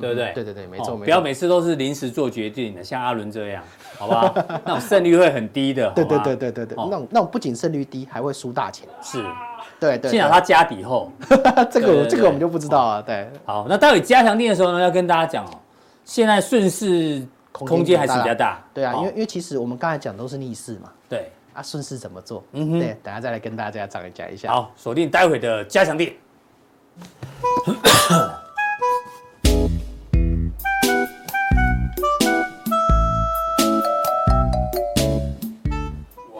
[0.00, 0.32] 对不对？
[0.34, 3.62] 对对对，没错，哦没错不要每次都是临时做决定的，像阿伦这样，
[3.96, 4.34] 好不好？
[4.66, 5.88] 那种胜率会很低的。
[5.90, 8.88] 对对对对对对，哦那种那种不仅胜率低，还会输大钱。
[9.00, 9.24] 是。
[9.78, 11.12] 对对，幸好他家底厚。
[11.70, 13.00] 这个这个我们就不知道啊。
[13.00, 15.50] 对，好，那待会加强定的时候呢，要跟大家讲哦，
[16.04, 18.62] 现在顺势空间还是比较大。
[18.74, 20.90] 对啊，哦因为因为其实我们刚才讲都是逆势嘛。
[21.08, 21.30] 对，
[21.60, 22.42] 啊，顺势怎么做？
[22.52, 24.48] 嗯哼对，等下再来跟大家讲讲一下。
[24.48, 26.18] 好，锁定待会的加强地。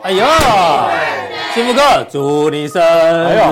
[0.01, 0.25] 哎呦，
[1.53, 2.81] 幸福哥，祝你生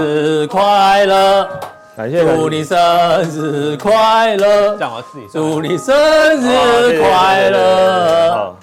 [0.01, 1.47] 日快乐！
[1.95, 2.77] 感谢祝你生
[3.25, 4.75] 日快乐！
[4.75, 5.95] 这样我自己祝你生
[6.41, 8.55] 日快乐！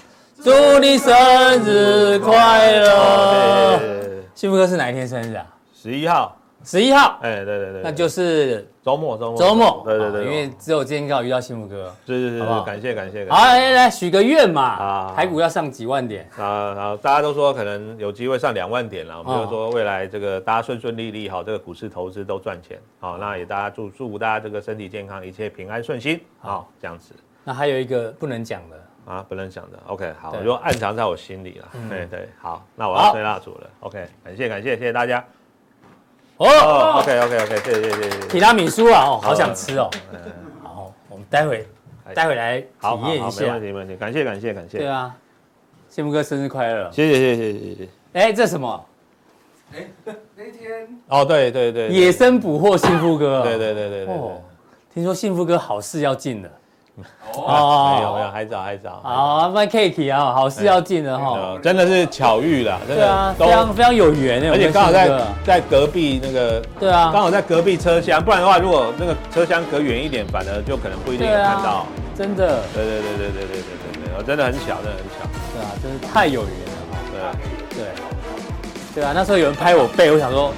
[0.47, 1.13] 好，祝你生
[1.65, 3.79] 日快乐！
[4.33, 5.45] 幸福哥是哪一天生日啊？
[5.73, 9.37] 十一号，十一号，哎，对对对，那就是周末周末。
[9.37, 9.83] 周末。
[9.83, 11.93] 对对对，啊因为只有今天刚好遇到幸福哥。
[12.05, 12.61] 是是是好不好？
[12.61, 13.27] 感谢感谢。
[13.29, 14.61] 好，来来许个愿嘛。
[14.61, 16.25] 啊，台股要上几万点。
[16.37, 27.13] 啊，然后大家都说可能有机会上两万点了，我们哦就说未来这个大家顺顺利利，好，这个股市投资都赚钱，好，那也大家祝祝福大家这个身体健康，一切平安顺心，好，这样子。
[27.43, 28.77] 那还有一个不能讲的，
[29.07, 30.39] 啊，不能想的，OK，好，对。
[30.41, 31.87] 我就暗藏在我心里了，嗯。
[31.87, 35.23] 对对，好，那我要吹蜡烛了，OK，感谢感谢谢谢大家，
[36.35, 39.89] 哦，哦，OK OK OK，谢谢谢谢谢谢，提拉米苏啊，哦，好想吃哦。
[40.11, 40.19] 嗯。
[40.61, 41.65] 好，我们待会
[42.05, 42.13] 哎。
[42.13, 42.67] 待会来体
[43.05, 43.41] 验一下。
[43.45, 43.67] 没问题。
[43.67, 45.15] 没问题，感谢感谢感谢，对啊，
[45.89, 46.91] 幸福哥生日快乐！
[46.91, 48.85] 谢谢谢谢谢谢谢，哎，这什么？
[49.73, 49.85] 哎
[50.35, 50.87] 那天。
[51.07, 53.41] 哦，对对对，野生捕获幸福哥。
[53.43, 54.41] 对对对对对哦
[54.91, 56.49] 对，，听说幸福哥好事要进了。
[57.35, 61.33] 哦，没有没有，还早还早，好，卖 cake 啊，好事要进了哈。
[61.33, 65.09] 呃真的是巧遇啦，真的，非常非常有缘哎，而且刚好在
[65.45, 71.85] 在隔壁那个，对啊刚好在隔壁车厢，不然的话，如果那个车厢隔远一点，反而就可能不一定看到。
[72.17, 73.61] 真的，对对对对对对对
[73.93, 75.29] 对对，真的很巧，真的很巧。
[75.53, 76.97] 对啊，真是太有缘了哈。
[77.11, 77.29] 对啊，
[77.69, 77.85] 对，
[78.95, 80.51] 对啊，那时候有人拍我背，我想说，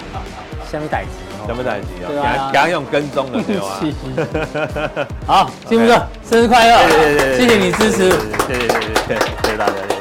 [0.72, 2.50] 下面逮急什么代志哦？
[2.52, 5.08] 给他用跟踪的对吧？
[5.26, 6.78] 好，金木哥， 生日快乐！
[6.88, 8.10] 谢谢谢谢谢谢你支持。
[8.48, 9.74] 谢谢谢谢谢谢大家。
[9.74, 9.99] 谢谢